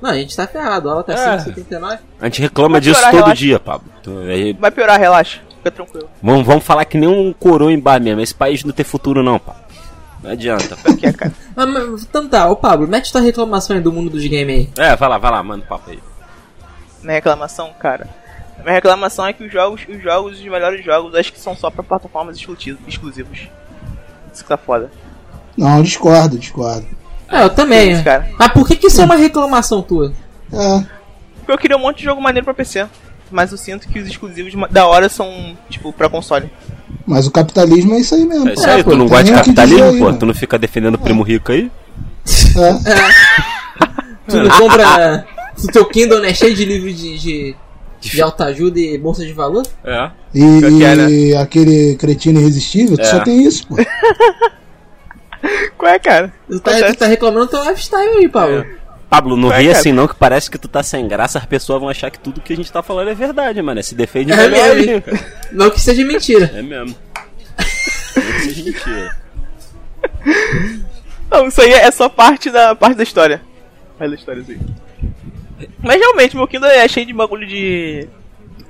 [0.00, 0.88] Não, a gente tá ferrado.
[0.88, 1.38] Dólar tá É.
[1.38, 1.98] 5,79.
[2.20, 3.36] A gente reclama disso piorar, todo relaxa.
[3.36, 3.88] dia, Pablo.
[4.02, 5.40] Tu- aí- Vai piorar, relaxa.
[5.58, 6.08] Fica tranquilo.
[6.22, 8.20] vamos, vamos falar que nem um coroa em bar mesmo.
[8.20, 9.62] Esse país não tem futuro, não, Pablo.
[10.22, 10.76] Não adianta.
[10.96, 11.32] Que é, cara?
[11.56, 14.86] Ah, mas, então tá, ô Pablo, mete tua reclamação aí do mundo dos games aí.
[14.86, 15.98] É, vai lá, vai lá, manda o papo aí.
[17.02, 18.08] Minha reclamação, cara.
[18.62, 21.70] Minha reclamação é que os jogos, os jogos, os melhores jogos, acho que são só
[21.70, 23.48] pra plataformas exclusi- exclusivos.
[24.32, 24.90] Isso que tá foda.
[25.56, 26.86] Não, discordo, discordo.
[27.30, 27.92] É, eu também.
[27.92, 28.04] isso, é.
[28.04, 28.30] cara?
[28.38, 30.12] Mas por que, que isso é uma reclamação tua?
[30.52, 30.82] É.
[31.38, 32.86] Porque eu queria um monte de jogo maneiro pra PC.
[33.30, 36.50] Mas eu sinto que os exclusivos da hora são, tipo, pra console.
[37.06, 38.48] Mas o capitalismo é isso aí mesmo.
[38.48, 40.04] É isso aí, pô, tu não gosta de capitalismo, aí, pô?
[40.06, 40.18] mano.
[40.18, 41.70] Tu não fica defendendo o primo rico aí?
[42.56, 43.28] É.
[44.28, 45.26] Tu não compra.
[45.64, 47.56] O teu Kindle né, cheio de livros de, de,
[47.98, 49.66] de autoajuda e bolsa de valor?
[49.82, 50.10] É.
[50.34, 51.10] E, é, né?
[51.10, 53.06] e aquele cretino irresistível, tu É.
[53.06, 53.76] só tem isso, pô.
[55.76, 56.32] Qual é, cara?
[56.48, 58.66] Tu tá, tu tá reclamando do teu lifestyle aí, Pablo.
[59.08, 59.78] Pablo, não Ué, ri cara.
[59.78, 62.40] assim não, que parece que tu tá sem graça, as pessoas vão achar que tudo
[62.42, 63.82] que a gente tá falando é verdade, mano.
[63.82, 65.26] Se defende É melhor mesmo, aí, cara.
[65.50, 66.50] Não que seja mentira.
[66.54, 66.94] É mesmo.
[68.16, 69.16] Não que seja mentira.
[71.30, 73.40] Não, isso aí é só parte da, parte da história.
[73.98, 74.58] Parte da história, assim.
[75.82, 78.08] Mas realmente, meu Kindle é cheio de bagulho de.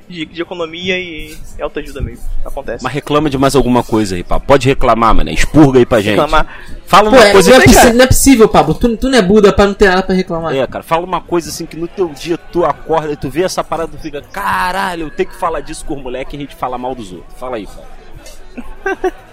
[0.09, 2.24] De, de economia e autoajuda mesmo.
[2.44, 2.82] Acontece.
[2.82, 4.40] Mas reclama de mais alguma coisa aí, pá.
[4.40, 5.30] Pode reclamar, mano.
[5.30, 6.11] Expurga aí pra gente.
[6.20, 6.46] Reclamar.
[6.86, 7.72] Fala Pô, uma é, coisa não, é que.
[7.74, 8.74] possi- não é possível, Pablo.
[8.74, 10.54] Tu, tu não é Buda pra não ter nada pra reclamar.
[10.56, 13.42] É, cara, fala uma coisa assim que no teu dia tu acorda e tu vê
[13.42, 16.36] essa parada e tu fica, caralho, eu tenho que falar disso com os moleques e
[16.36, 17.34] a gente fala mal dos outros.
[17.38, 19.12] Fala aí, pá.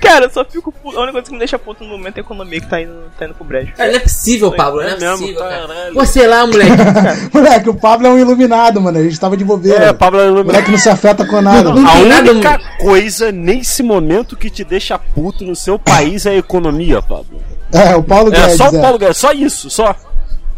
[0.00, 0.96] Cara, eu só fico puto.
[0.98, 2.92] A única coisa que me deixa puto no momento é a economia que tá indo,
[3.18, 3.72] tá indo pro brejo.
[3.74, 4.82] Cara, não é possível, Pablo.
[4.82, 5.66] Não é, É mesmo, possível, cara.
[5.68, 5.94] caralho.
[5.94, 6.70] Pô, sei lá, moleque.
[7.32, 8.98] Moleque, o Pablo é um iluminado, mano.
[8.98, 9.86] A gente tava de bobeira.
[9.86, 11.72] É, Pablo é O moleque não se afeta com nada.
[11.72, 16.26] Não, A tem nada, única coisa nesse momento que te deixa puto no seu país
[16.26, 17.40] é a economia, Pablo.
[17.72, 18.56] É, o Paulo É Guedes.
[18.56, 18.80] só o é.
[18.80, 19.96] Paulo Guedes, só isso, só.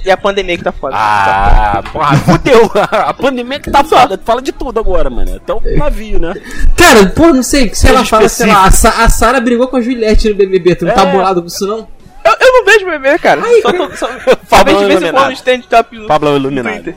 [0.07, 0.95] E a pandemia que tá foda.
[0.97, 2.71] Ah, porra, fudeu.
[2.93, 4.17] A pandemia que tá foda.
[4.17, 5.35] Tu fala de tudo agora, mano.
[5.35, 6.33] Até o navio, né?
[6.77, 7.75] Cara, pô, não sei.
[7.75, 10.77] Se ela fala, sei lá, a, Sa a Sara brigou com a Juliette no BBB.
[10.77, 11.13] Tu não tá É.
[11.13, 11.89] bolado com isso, não?
[12.25, 13.43] Eu, eu não vejo bebê, cara.
[13.63, 16.75] só tô, só, só Pablo vejo de vez em quando stand top no, Pablo iluminado.
[16.75, 16.97] Twitter.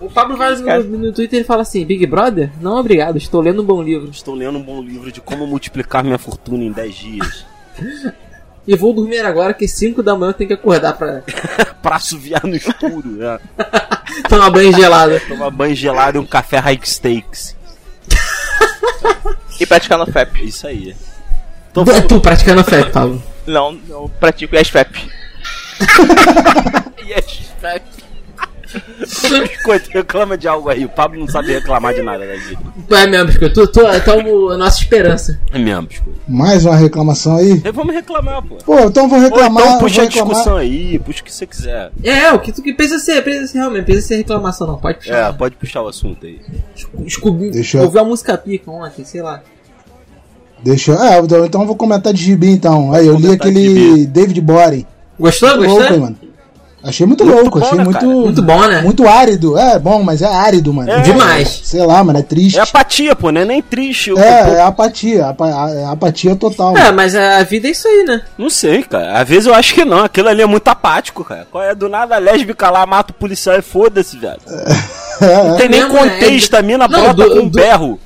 [0.00, 0.82] O Pablo vai no, Cara.
[0.82, 2.50] no Twitter e fala assim: Big Brother?
[2.62, 3.18] Não, obrigado.
[3.18, 4.08] Estou lendo um bom livro.
[4.10, 7.46] Estou lendo um bom livro de como multiplicar minha fortuna em 10 dias.
[8.66, 11.22] E vou dormir agora que 5 da manhã eu tenho que acordar pra
[11.82, 13.40] pra assoviar no escuro, né?
[14.28, 15.20] tomar banho gelado.
[15.26, 17.56] Tomar banho gelado e um café high stakes.
[19.60, 20.36] E praticar no FAP.
[20.44, 20.94] Isso aí.
[21.70, 23.22] Então, É tu praticando fé, Pablo.
[23.46, 25.10] Não, eu pratico SFAP.
[27.06, 27.50] Yes,
[29.42, 30.84] Biscoito, reclama de algo aí.
[30.84, 32.58] O Pablo não sabe reclamar de nada da vida.
[32.90, 33.54] É mesmo, Biscoito.
[33.54, 35.38] Tu, tu, tu é a nossa esperança.
[35.52, 36.18] É mesmo, Biscoito.
[36.28, 37.62] Mais uma reclamação aí.
[37.64, 38.56] E Vamos reclamar, pô.
[38.56, 39.64] Pô, então vou Ou reclamar.
[39.64, 41.90] então puxa vou a discussão aí, puxa o que você quiser.
[42.02, 44.78] É, o que tu que precisa ser, precisa ser realmente, precisa ser reclamação, não.
[44.78, 45.28] Pode puxar.
[45.28, 46.40] É, pode puxar o assunto aí.
[46.98, 49.42] Descobri, Deixa eu- ouvi a música pica ontem, sei lá.
[50.62, 51.02] Deixa eu.
[51.02, 52.92] É, então- então eu vou comentar de gibi então.
[52.92, 54.06] Aí, eu li aquele.
[54.06, 54.86] David Boring.
[55.18, 55.56] Gostou?
[55.56, 55.82] Gostou?
[55.84, 56.16] hein, mano.
[56.84, 57.98] Achei muito, Muito louco, bom, achei né, muito.
[58.00, 58.06] cara?
[58.12, 58.80] Muito bom, né?
[58.82, 59.56] Muito árido.
[59.56, 60.90] É bom, mas é árido, mano.
[60.90, 61.00] É.
[61.00, 61.60] Demais.
[61.64, 62.58] Sei lá, mano, é triste.
[62.58, 64.10] É apatia, pô, não é nem triste.
[64.10, 66.76] Eu- É, é apatia, apa- é apatia total.
[66.76, 66.96] É, mano.
[66.96, 68.22] mas a vida é isso aí, né?
[68.36, 69.20] Não sei, cara.
[69.20, 70.00] Às vezes eu acho que não.
[70.04, 71.46] Aquilo ali é muito apático, cara.
[71.50, 74.40] Qual é do nada a lésbica lá, mata o policial e foda-se, velho.
[75.20, 76.00] Não tem nem mesmo, né?
[76.10, 78.00] contexto, a mina Não, brota do- com um do- berro.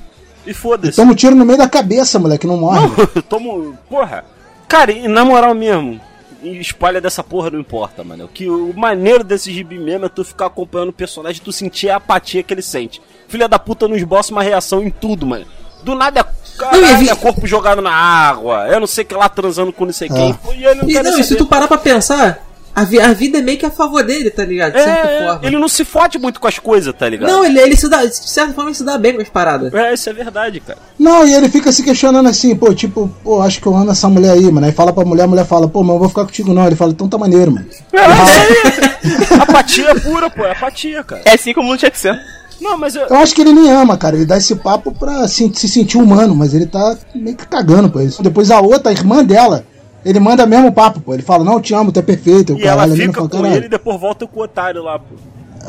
[0.45, 0.95] E foda-se.
[0.95, 2.87] Toma um tiro no meio da cabeça, moleque, não morre.
[3.15, 3.73] Eu tomo.
[3.89, 4.23] Porra.
[4.67, 5.99] Cara, e na moral mesmo.
[6.43, 8.25] E Espalha dessa porra não importa, mano.
[8.25, 11.51] O que o maneiro desse gibi mesmo é tu ficar acompanhando o personagem e tu
[11.51, 13.01] sentir a apatia que ele sente.
[13.27, 15.45] Filha da puta não esboça uma reação em tudo, mano.
[15.83, 18.67] Do nada é, caralho, vi- é corpo jogado na água.
[18.67, 20.31] Eu não sei que lá transando com não sei quem.
[20.31, 20.53] Ah.
[20.53, 22.46] E ele não E, não, e se tu parar pra pensar,
[22.79, 24.73] a, vi- a vida é meio que a favor dele, tá ligado?
[24.73, 25.39] De certa É, forma.
[25.47, 27.29] ele não se fode muito com as coisas, tá ligado?
[27.29, 29.73] Não, ele, ele se dá, de certa forma, ele se dá bem com as paradas.
[29.73, 30.77] É, isso é verdade, cara.
[30.99, 34.07] Não, e ele fica se questionando assim, pô, tipo, pô, acho que eu amo essa
[34.07, 34.67] mulher aí, mano.
[34.67, 36.67] Aí fala pra mulher, a mulher fala, pô, mas eu vou ficar contigo não.
[36.67, 37.65] Ele fala, então tá maneiro, mano.
[37.93, 41.21] É, apatia pura, pô, é apatia, cara.
[41.25, 42.19] É assim como não tinha que ser.
[42.59, 44.15] Não, mas eu, Eu acho que ele nem ama, cara.
[44.15, 47.89] Ele dá esse papo pra se, se sentir humano, mas ele tá meio que cagando,
[47.89, 48.01] pô.
[48.01, 48.23] Isso.
[48.23, 49.63] Depois a outra, a irmã dela,
[50.05, 51.13] ele manda mesmo papo, pô.
[51.13, 52.57] Ele fala, não, eu te amo, tu é perfeito.
[52.57, 55.15] E ela fica fala, com ele e depois volta com o otário lá, pô.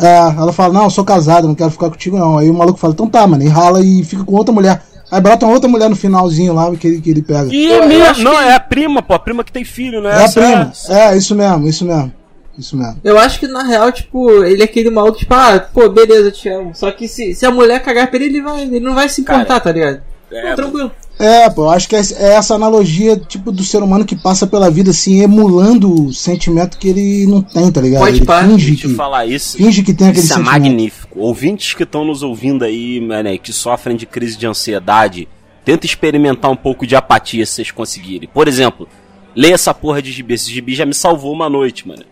[0.01, 2.39] É, ela fala, não, eu sou casado, não quero ficar contigo não.
[2.39, 4.81] Aí o maluco fala, então tá, mano, e rala e fica com outra mulher.
[5.11, 7.49] Aí brota uma outra mulher no finalzinho lá que ele, que ele pega.
[7.53, 10.01] E é mesmo, acho não, que- é a prima, pô, a prima que tem filho,
[10.03, 10.11] né?
[10.23, 10.73] É a prima.
[10.91, 12.13] É, isso mesmo, isso mesmo.
[12.59, 12.97] Isso mesmo.
[13.05, 16.33] Eu acho que na real, tipo, ele é aquele maluco, tipo, ah, pô, beleza, eu
[16.33, 16.73] te amo.
[16.75, 19.21] Só que se, se a mulher cagar pra ele, ele, vai, ele não vai se
[19.21, 20.01] importar, Cara, tá ligado?
[20.31, 20.93] é, Pô, tranquilo.
[21.19, 24.47] É, pô, eu acho que é, é essa analogia, tipo, do ser humano que passa
[24.47, 28.03] pela vida, assim, emulando o sentimento que ele não tem, tá ligado?
[28.03, 28.45] Pode ele pá.
[28.45, 29.57] finge eu que, falar isso.
[29.57, 30.53] finge que tem aquele Isso é sentimento.
[30.53, 31.19] magnífico.
[31.19, 35.27] Ouvintes que estão nos ouvindo aí, mané, que sofrem de crise de ansiedade,
[35.65, 38.29] tenta experimentar um pouco de apatia se vocês conseguirem.
[38.33, 38.89] Por exemplo,
[39.35, 40.35] leia essa porra de gibi.
[40.35, 42.05] Esse gibi já me salvou uma noite, mano.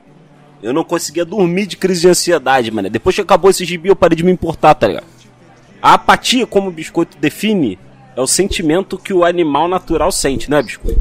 [0.60, 2.90] Eu não conseguia dormir de crise de ansiedade, mano.
[2.90, 5.06] Depois que acabou esse gibi, eu parei de me importar, tá ligado?
[5.80, 7.78] A apatia, como o biscoito define,
[8.16, 11.00] é o sentimento que o animal natural sente, né, biscoito?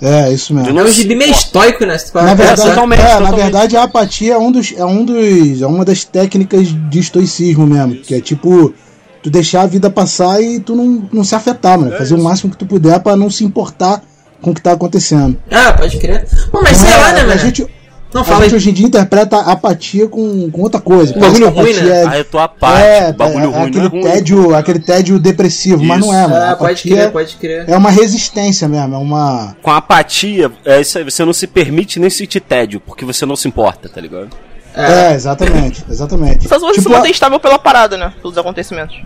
[0.00, 0.80] É, isso mesmo.
[0.80, 1.96] É um gibi meio estoico, né?
[2.14, 2.70] Na verdade, pensar.
[2.70, 3.40] totalmente, é, na totalmente.
[3.42, 7.64] verdade, a apatia é um dos, é um dos, é uma das técnicas de estoicismo
[7.66, 8.74] mesmo, que é tipo
[9.22, 12.50] tu deixar a vida passar e tu não, não se afetar, mano, fazer o máximo
[12.50, 14.02] que tu puder pra não se importar
[14.40, 15.36] com o que tá acontecendo.
[15.48, 16.26] Ah, pode crer.
[16.50, 17.38] Pô, mas sei É, lá, né, a mano?
[17.38, 17.64] gente,
[18.12, 18.56] Não, a fala gente aí.
[18.56, 21.14] hoje em dia interpreta a apatia com, com outra coisa.
[21.14, 22.04] Um a bagulho ruim, apatia né?
[22.10, 24.02] Ah, eu tô apático, É, bagulho é, ruim, aquele não é ruim.
[24.02, 26.34] tédio, aquele tédio depressivo, mas não é, mano.
[26.44, 27.64] A Ah, pode crer, pode crer.
[27.68, 31.46] é uma resistência mesmo, é uma Com a apatia, é isso aí, você não se
[31.46, 34.28] permite nem sentir tédio, porque você não se importa, tá ligado?
[34.74, 36.48] é, exatamente, exatamente.
[36.48, 38.12] Só se você Tipo, se mantém estável pela parada, né?
[38.22, 38.96] Pelos acontecimentos.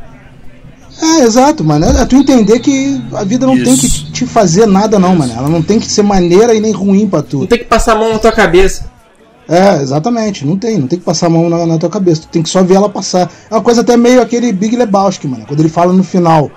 [1.00, 1.84] É, exato, mano.
[1.86, 4.10] É tu entender que a vida não tem que Isso.
[4.12, 5.32] te fazer nada, não, mano.
[5.36, 7.40] Ela não tem que ser maneira e nem ruim pra tu.
[7.40, 8.90] Não tem que passar a mão na tua cabeça.
[9.48, 10.44] É, exatamente.
[10.46, 10.78] Não tem.
[10.78, 12.22] Não tem que passar a mão na, na tua cabeça.
[12.22, 13.30] Tu tem que só ver ela passar.
[13.50, 15.46] É uma coisa até meio aquele Big Lebowski, mano.
[15.46, 16.50] Quando ele fala no final.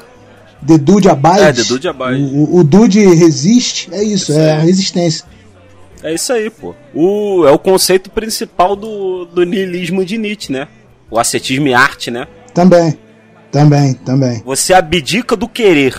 [0.66, 1.42] The Dude Abides.
[1.42, 2.32] É, The Dude Abides.
[2.32, 3.90] O, o, o Dude resiste.
[3.92, 4.58] É isso, Isso é aí.
[4.58, 5.26] a resistência.
[6.02, 6.74] É isso aí, pô.
[6.94, 10.68] O, é o conceito principal do, do niilismo de Nietzsche, né?
[11.12, 12.28] O ascetismo e arte, né?
[12.54, 12.98] Também.
[13.52, 14.42] Também, também.
[14.46, 15.96] Você abdica do querer.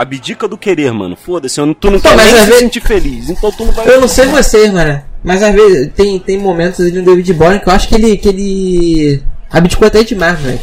[0.00, 1.14] Abdica do querer, mano.
[1.16, 3.28] Foda-se, tu não Pô, quer nem se vezes- sentir feliz.
[3.28, 3.86] Então tu não vai.
[3.88, 5.02] Eu não sei vocês, mano.
[5.22, 8.16] Mas às vezes tem, tem momentos ali no David Bowie que eu acho que ele.
[8.16, 9.22] que ele.
[9.50, 10.60] abdicou até demais, velho.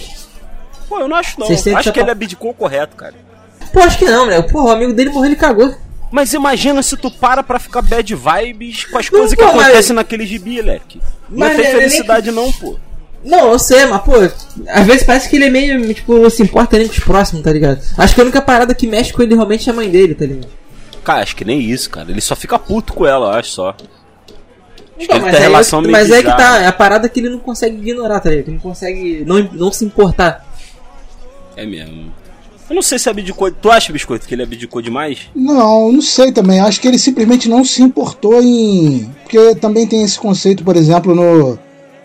[0.90, 1.48] Pô, eu não acho não.
[1.78, 3.14] Acho que ele abdicou correto, cara.
[3.72, 4.42] Pô, acho que não, né?
[4.42, 5.76] Pô, o amigo dele morreu, ele cagou.
[6.10, 9.52] Mas imagina se tu para pra ficar bad vibes com as Não, coisas que pô,
[9.54, 11.02] mas- acontecem naquele gibi, leque.
[11.30, 12.78] Não Mas tem é- é nem felicidade não, pô.
[13.28, 14.14] Não, eu sei, mas pô,
[14.70, 17.44] às vezes parece que ele é meio, tipo, não se importa nem com os próximos,
[17.44, 17.82] tá ligado?
[17.98, 20.26] Acho que a única parada que mexe com ele realmente é a mãe dele, tá
[20.26, 20.48] ligado?
[21.04, 22.10] Cara, acho que nem isso, cara.
[22.10, 23.70] Ele só fica puto com ela, eu acho só.
[23.70, 23.78] Acho
[24.98, 27.10] que Então, ele mas tem aí, relação meio mas é que tá, é a parada
[27.10, 28.48] que ele não consegue ignorar, tá ligado?
[28.48, 30.46] Ele não consegue não, não se importar.
[31.56, 32.14] É mesmo.
[32.70, 33.52] Eu não sei se abdicou.
[33.52, 35.30] Tu acha, Biscoito, que ele abdicou demais?
[35.36, 36.60] Não, não sei também.
[36.60, 39.10] Acho que ele simplesmente não se importou em.
[39.24, 41.58] Porque também tem esse conceito, por exemplo, no,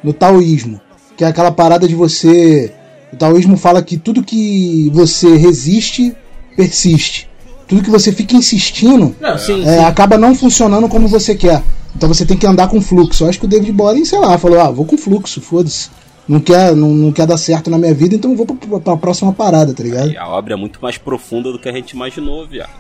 [0.03, 0.81] no taoísmo.
[1.16, 2.72] Que é aquela parada de você.
[3.12, 6.14] O taoísmo fala que tudo que você resiste,
[6.56, 7.28] persiste.
[7.68, 9.84] Tudo que você fica insistindo Não, sim, é, sim.
[9.84, 11.62] acaba não funcionando como você quer.
[11.94, 13.24] Então você tem que andar com fluxo.
[13.24, 15.90] Eu acho que o David Boring, sei lá, falou: ah, vou com fluxo, foda-se.
[16.28, 18.96] Não quer, não, não quer dar certo na minha vida, então eu vou pra, pra
[18.96, 20.10] próxima parada, tá ligado?
[20.10, 22.70] E a obra é muito mais profunda do que a gente imaginou, viado.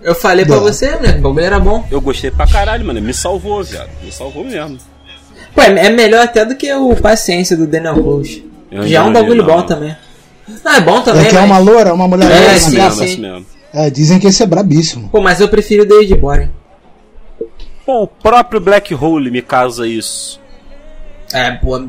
[0.00, 0.62] Eu falei pra Não.
[0.62, 1.16] você, né?
[1.18, 1.84] O bagulho era bom.
[1.90, 3.00] Eu gostei pra caralho, mano.
[3.02, 3.90] Me salvou, viado.
[4.02, 4.78] Me salvou mesmo.
[5.58, 9.12] Pô, é, é melhor até do que o Paciência do Daniel Que já é um
[9.12, 9.96] bagulho bom também.
[10.64, 12.76] Ah, é bom também, É que é mas- uma loura, uma mulher É, loura sim,
[12.76, 13.04] mesmo, sim.
[13.04, 13.46] assim mesmo.
[13.74, 15.08] É, dizem que esse é brabíssimo.
[15.08, 16.48] Pô, mas eu prefiro o David Boring.
[17.84, 20.40] Pô, o próprio Black Hole me causa isso.
[21.32, 21.86] É, pô.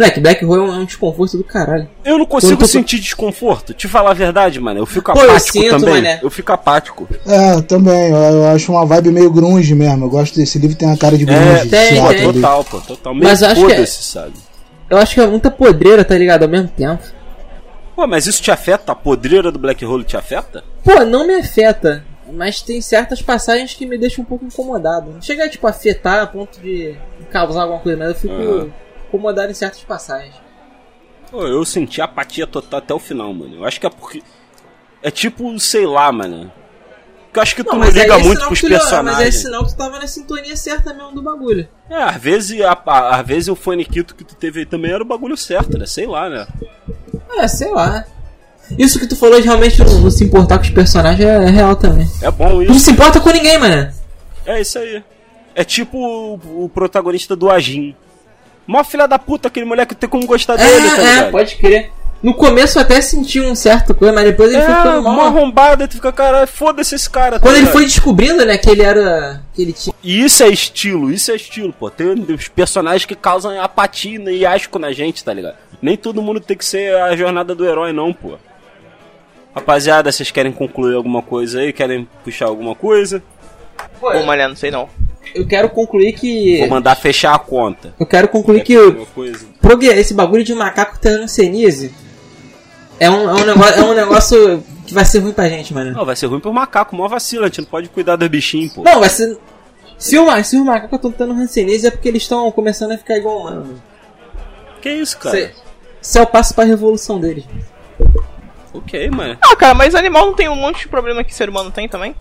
[0.00, 1.86] Moleque, Black Hole é um, é um desconforto do caralho.
[2.02, 3.74] Eu não consigo tu- sentir desconforto.
[3.74, 4.80] Te falar a verdade, mano.
[4.80, 5.94] Eu fico Pô, eu apático sinto, também.
[5.94, 6.20] mané.
[6.22, 7.06] Eu fico apático.
[7.26, 8.10] É, também.
[8.10, 10.06] Eu, eu acho uma vibe meio grunge mesmo.
[10.06, 11.40] Eu gosto desse livro, tem uma cara de grunge.
[11.42, 12.32] É, tem, tem.
[12.32, 12.80] Total, pô.
[12.80, 13.12] Total.
[13.14, 14.32] Meio Mas eu acho que é- sabe?
[14.88, 16.44] Eu acho que é muita podreira, tá ligado?
[16.44, 17.02] Ao mesmo tempo.
[17.94, 18.92] Pô, mas isso te afeta?
[18.92, 20.64] A podreira do Black Hole te afeta?
[20.82, 22.04] Pô, não me afeta.
[22.32, 25.10] Mas tem certas passagens que me deixam um pouco incomodado.
[25.12, 26.94] Não chega a, tipo, afetar a ponto de
[27.30, 28.68] causar alguma coisa, mas eu fico Aham.
[29.10, 30.34] Incomodado em certas passagens.
[31.30, 33.56] Pô, eu senti apatia total até o final, mano.
[33.56, 34.22] Eu acho que é porque.
[35.02, 36.50] É tipo, sei lá, mano.
[37.32, 39.34] Eu acho que tu não, liga muito pros tu- Mas é personagens.
[39.36, 41.68] sinal que tu tava na sintonia certa mesmo do bagulho.
[41.88, 42.76] É, às vezes, a,
[43.16, 45.86] às vezes o faniquito que tu teve aí também era o bagulho certo, né?
[45.86, 46.46] Sei lá, né?
[47.38, 48.04] É, sei lá.
[48.76, 51.50] Isso que tu falou de realmente não, não se importar com os personagens é, é
[51.50, 52.08] real também.
[52.20, 52.86] É bom Tu não isso.
[52.86, 53.92] se importa com ninguém, mano.
[54.44, 55.02] É isso aí.
[55.54, 57.94] É tipo o, o protagonista do Ajin.
[58.66, 61.30] Mó filha da puta, aquele moleque tem como gostar dele, tá É, é, ligado?
[61.32, 61.90] pode crer.
[62.22, 65.12] No começo eu até senti um certo coisa, mas depois ele foi É, ficando mó
[65.12, 65.26] mal.
[65.28, 67.38] arrombado, tu fica, cara, foda-se esse cara.
[67.38, 69.42] tá Quando ele foi descobrindo, né, que ele era.
[69.54, 69.94] que ele tinha.
[70.04, 71.88] E isso é estilo, isso é estilo, pô.
[71.90, 75.54] Tem os personagens que causam apatia e asco na gente, tá ligado?
[75.80, 78.34] Nem todo mundo tem que ser a jornada do herói, não, pô.
[79.54, 81.72] Rapaziada, vocês querem concluir alguma coisa aí?
[81.72, 83.22] Querem puxar alguma coisa?
[83.98, 84.88] Pô, Pô, malhar, não sei não.
[85.34, 86.58] Eu quero concluir que.
[86.58, 87.94] Vou mandar fechar a conta.
[87.98, 89.46] Eu quero concluir que o- alguma coisa?
[89.60, 91.92] progue- esse bagulho de macaco terancenise
[92.98, 95.92] é um, é, um negócio, é um negócio que vai ser ruim pra gente, mano.
[95.92, 98.72] Não, vai ser ruim pro macaco, mó vacila, a gente não pode cuidar dos bichinhos,
[98.72, 98.82] pô.
[98.82, 99.38] Não, vai ser.
[99.98, 103.16] Se, o, se os macacos estão tendo rancenise é porque eles estão começando a ficar
[103.18, 103.80] igual humano.
[104.80, 105.38] Que isso, cara?
[105.38, 105.52] É-
[106.02, 107.44] Isso é o passo pra revolução deles.
[108.72, 109.36] Ok, mano.
[109.42, 112.14] Ah, cara, mas animal não tem um monte de problema que ser humano tem também?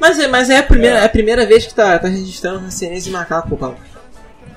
[0.00, 1.04] Mas, é- mas é, a primeira, é.
[1.04, 3.76] a primeira vez que tá, tá registrando em macaco, Paulo.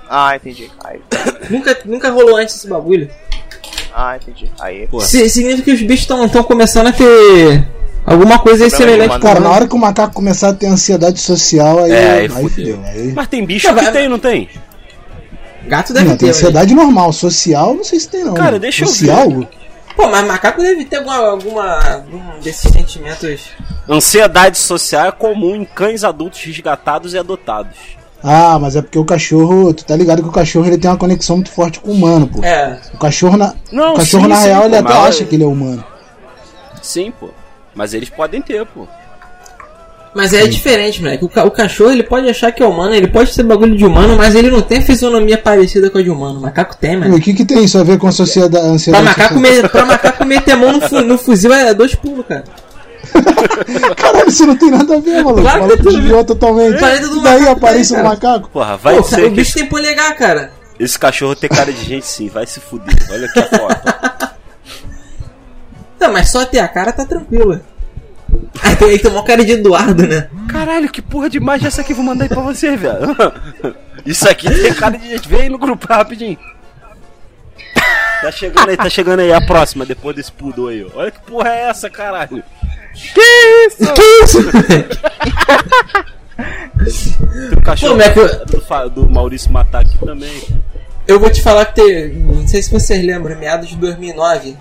[0.10, 0.70] Ah, entendi.
[0.84, 1.00] Aí,
[1.50, 3.10] Nunca, nunca rolou antes esse bagulho.
[3.94, 4.50] ah, entendi.
[4.60, 4.88] Aí.
[4.88, 5.02] Pô.
[5.02, 7.68] Si- significa que os bichos estão começando a ter
[8.06, 11.84] alguma coisa aí semelhante Cara, na hora que o macaco começar a ter ansiedade social,
[11.84, 12.80] aí, É, aí aí fudeu.
[12.86, 13.14] Aí...
[13.14, 14.50] Mas tem bicho Não, que vai- tem, não tem?
[15.68, 16.20] Gato deve Não, ter.
[16.20, 17.12] tem ansiedade normal.
[17.12, 18.36] Social, não sei se tem, não.
[18.36, 19.48] Cara, deixa eu social,
[19.96, 23.52] Pô, mas macaco deve ter alguma, alguma algum desses sentimentos.
[23.90, 27.78] Ansiedade social é comum em cães adultos resgatados e adotados.
[28.22, 29.74] Ah, mas é porque o cachorro.
[29.74, 32.28] Tu tá ligado que o cachorro ele tem uma conexão muito forte com o humano,
[32.28, 32.44] pô.
[32.44, 32.80] É.
[32.94, 35.36] O cachorro, na, Não, o cachorro sim, na sim, real, pô, ele até acha que
[35.36, 35.86] ele é humano.
[36.82, 37.30] Sim, pô.
[37.76, 38.88] Mas eles podem ter, pô.
[40.16, 41.26] Mas é diferente, moleque.
[41.26, 43.86] O, ca- o cachorro ele pode achar que é humano, ele pode ser bagulho de
[43.86, 46.40] humano, mas ele não tem a fisionomia parecida com a de humano.
[46.40, 47.16] O macaco tem, E mano.
[47.18, 49.04] O que, que tem isso a ver com a sociedade, a Pra ansiedade?
[49.06, 52.46] macaco, me, pra macaco meter a mão no, fu- no fuzil é dois pulos, cara.
[53.98, 55.42] Caralho, isso não tem nada a ver, maluco.
[55.42, 56.80] Claro o maluco desviou totalmente.
[56.80, 58.50] Do E daí aparece tem, um macaco.
[58.50, 60.52] Porra, vai Pô, dizer o que bicho tem polegar, cara.
[60.80, 62.96] esse cachorro tem cara de gente sim, vai se fuder.
[63.12, 64.36] Olha aqui a foto.
[66.00, 67.60] Não, mas só ter a cara tá tranquilo.
[68.62, 70.30] Aí tem, tem uma cara de Eduardo, né?
[70.50, 71.94] Caralho, que porra de imagem é essa aqui?
[71.94, 73.16] Vou mandar aí pra você, velho.
[74.06, 75.28] Isso aqui tem cara de gente.
[75.28, 76.38] Vem aí no grupo rapidinho.
[78.22, 80.84] Tá chegando aí, tá chegando aí a próxima, depois desse pudor aí.
[80.84, 81.00] ó.
[81.00, 82.44] Olha que porra é essa, caralho.
[82.94, 83.22] Que
[83.68, 84.40] isso?
[86.36, 90.44] Tem um cachorro Pô, do, do Maurício matar aqui também.
[91.08, 92.10] Eu vou te falar que tem.
[92.10, 94.58] Não sei se vocês lembram, meados de 2009.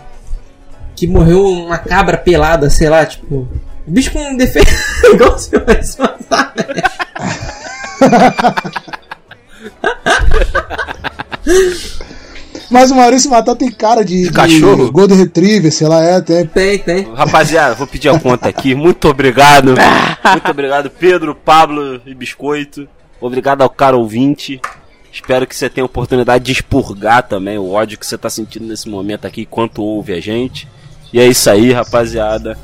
[0.95, 3.49] Que morreu uma cabra pelada, sei lá, tipo.
[3.87, 4.71] Bicho com defeito.
[5.13, 6.65] Igual você vai se matar, né?
[12.71, 14.91] Mas o Maurício Matar tem cara de, de cachorro?
[14.91, 16.47] Golden Retriever, sei lá, é, tem.
[16.47, 17.15] Tem, tem.
[17.15, 18.75] Rapaziada, vou pedir a conta aqui.
[18.75, 19.75] Muito obrigado.
[20.33, 22.89] Muito obrigado, Pedro, Pablo e Biscoito.
[23.21, 24.61] Obrigado ao cara ouvinte.
[25.13, 28.67] Espero que você tenha a oportunidade de expurgar também o ódio que você tá sentindo
[28.67, 30.67] nesse momento aqui enquanto ouve a gente.
[31.15, 32.59] E é isso aí, rapaziada.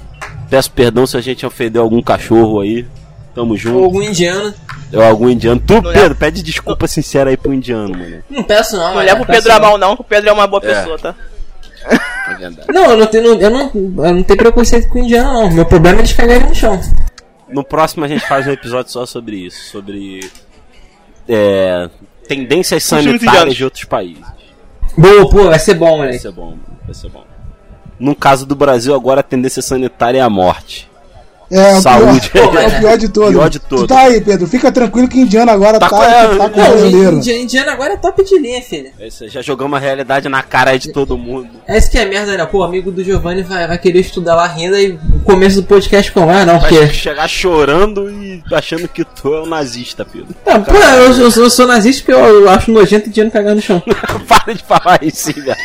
[0.51, 2.85] Peço perdão se a gente ofendeu algum cachorro aí.
[3.33, 3.85] Tamo Ou junto.
[3.85, 4.53] algum indiano.
[4.93, 5.63] Ou algum indiano.
[5.65, 8.25] Tu, Não Pedro, pede desculpa sincera aí pro indiano, mano.
[8.29, 10.31] Não peço não, Não mas leva o peço Pedro a mal, não, que o Pedro
[10.31, 10.67] é uma boa É.
[10.75, 11.15] pessoa, tá?
[11.89, 12.11] É.
[12.73, 15.51] Não, eu não tenho, eu não, eu não tenho preconceito com indiano, não.
[15.53, 16.81] Meu problema é eles cagarem no chão.
[17.49, 19.71] No próximo a gente faz um episódio só sobre isso.
[19.71, 20.29] Sobre.
[21.29, 21.89] É,
[22.29, 24.25] tendências sanitárias de outros países.
[24.97, 26.19] Boa, pô, vai ser bom, Vai moleque.
[26.19, 27.25] ser bom, vai ser bom.
[28.01, 30.89] No caso do Brasil, agora a tendência sanitária é a morte.
[31.53, 32.31] É, o Saúde.
[32.31, 33.33] pior, é o pior de todo.
[33.33, 33.81] Pior de todo.
[33.83, 34.47] Tu tá aí, Pedro.
[34.47, 37.17] Fica tranquilo que indiano agora Tá tá, com- é, tá com o Não, brasileiro.
[37.17, 38.91] indi- indiano agora é top de linha, filho.
[39.01, 41.49] É já jogamos a realidade na cara de todo mundo.
[41.67, 42.47] É isso que é merda, né?
[42.47, 45.67] Pô, o amigo do Giovanni vai, vai querer estudar lá renda e o começo do
[45.67, 46.89] podcast com ah, não, Vai porque.
[46.95, 50.29] chegar chorando e achando que tu é um nazista, Pedro.
[50.47, 53.57] Ah, pô, eu, eu, sou- eu sou nazista porque eu, eu acho nojento indiano cagar
[53.57, 53.83] no chão.
[54.29, 55.57] Para de falar isso, velho.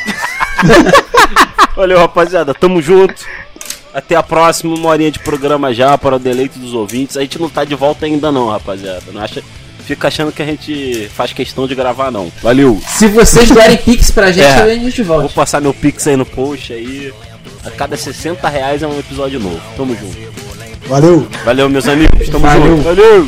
[1.75, 2.53] Valeu, rapaziada.
[2.53, 3.13] Tamo junto.
[3.93, 7.15] Até a próxima, uma horinha de programa já para o deleite dos ouvintes.
[7.15, 9.03] A gente não tá de volta ainda não, rapaziada.
[9.13, 9.41] Não acha...
[9.85, 12.31] Fica achando que a gente faz questão de gravar, não.
[12.41, 12.81] Valeu.
[12.87, 14.61] Se vocês derem pix pra gente, É.
[14.63, 15.33] a gente Vou volta.
[15.35, 17.13] passar meu pix aí no post aí.
[17.63, 19.61] A cada 60 reais é um episódio novo.
[19.77, 20.17] Tamo junto.
[20.87, 21.27] Valeu.
[21.45, 22.27] Valeu, meus amigos.
[22.29, 22.77] Tamo Valeu.
[22.77, 22.83] junto.
[22.83, 23.27] Valeu.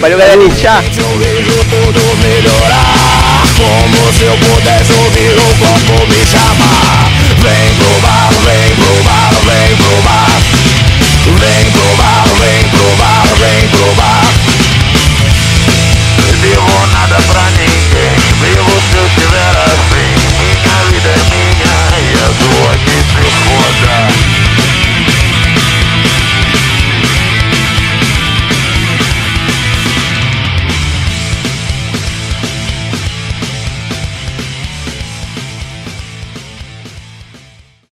[0.00, 0.54] Valeu, galerinha.
[0.54, 0.82] Tchau.
[0.82, 6.06] Eu vejo tudo melhorar Como se eu pudesse ouvir o copo
[7.40, 10.30] Vem pro bar, vem pro bar, vem pro bar
[11.38, 14.22] Vem pro bar, vem pro bar, vem pro bar
[16.42, 20.10] Não nada pra ninguém Vivo se eu estiver assim
[20.40, 24.37] Minha vida é minha e a sua que se foda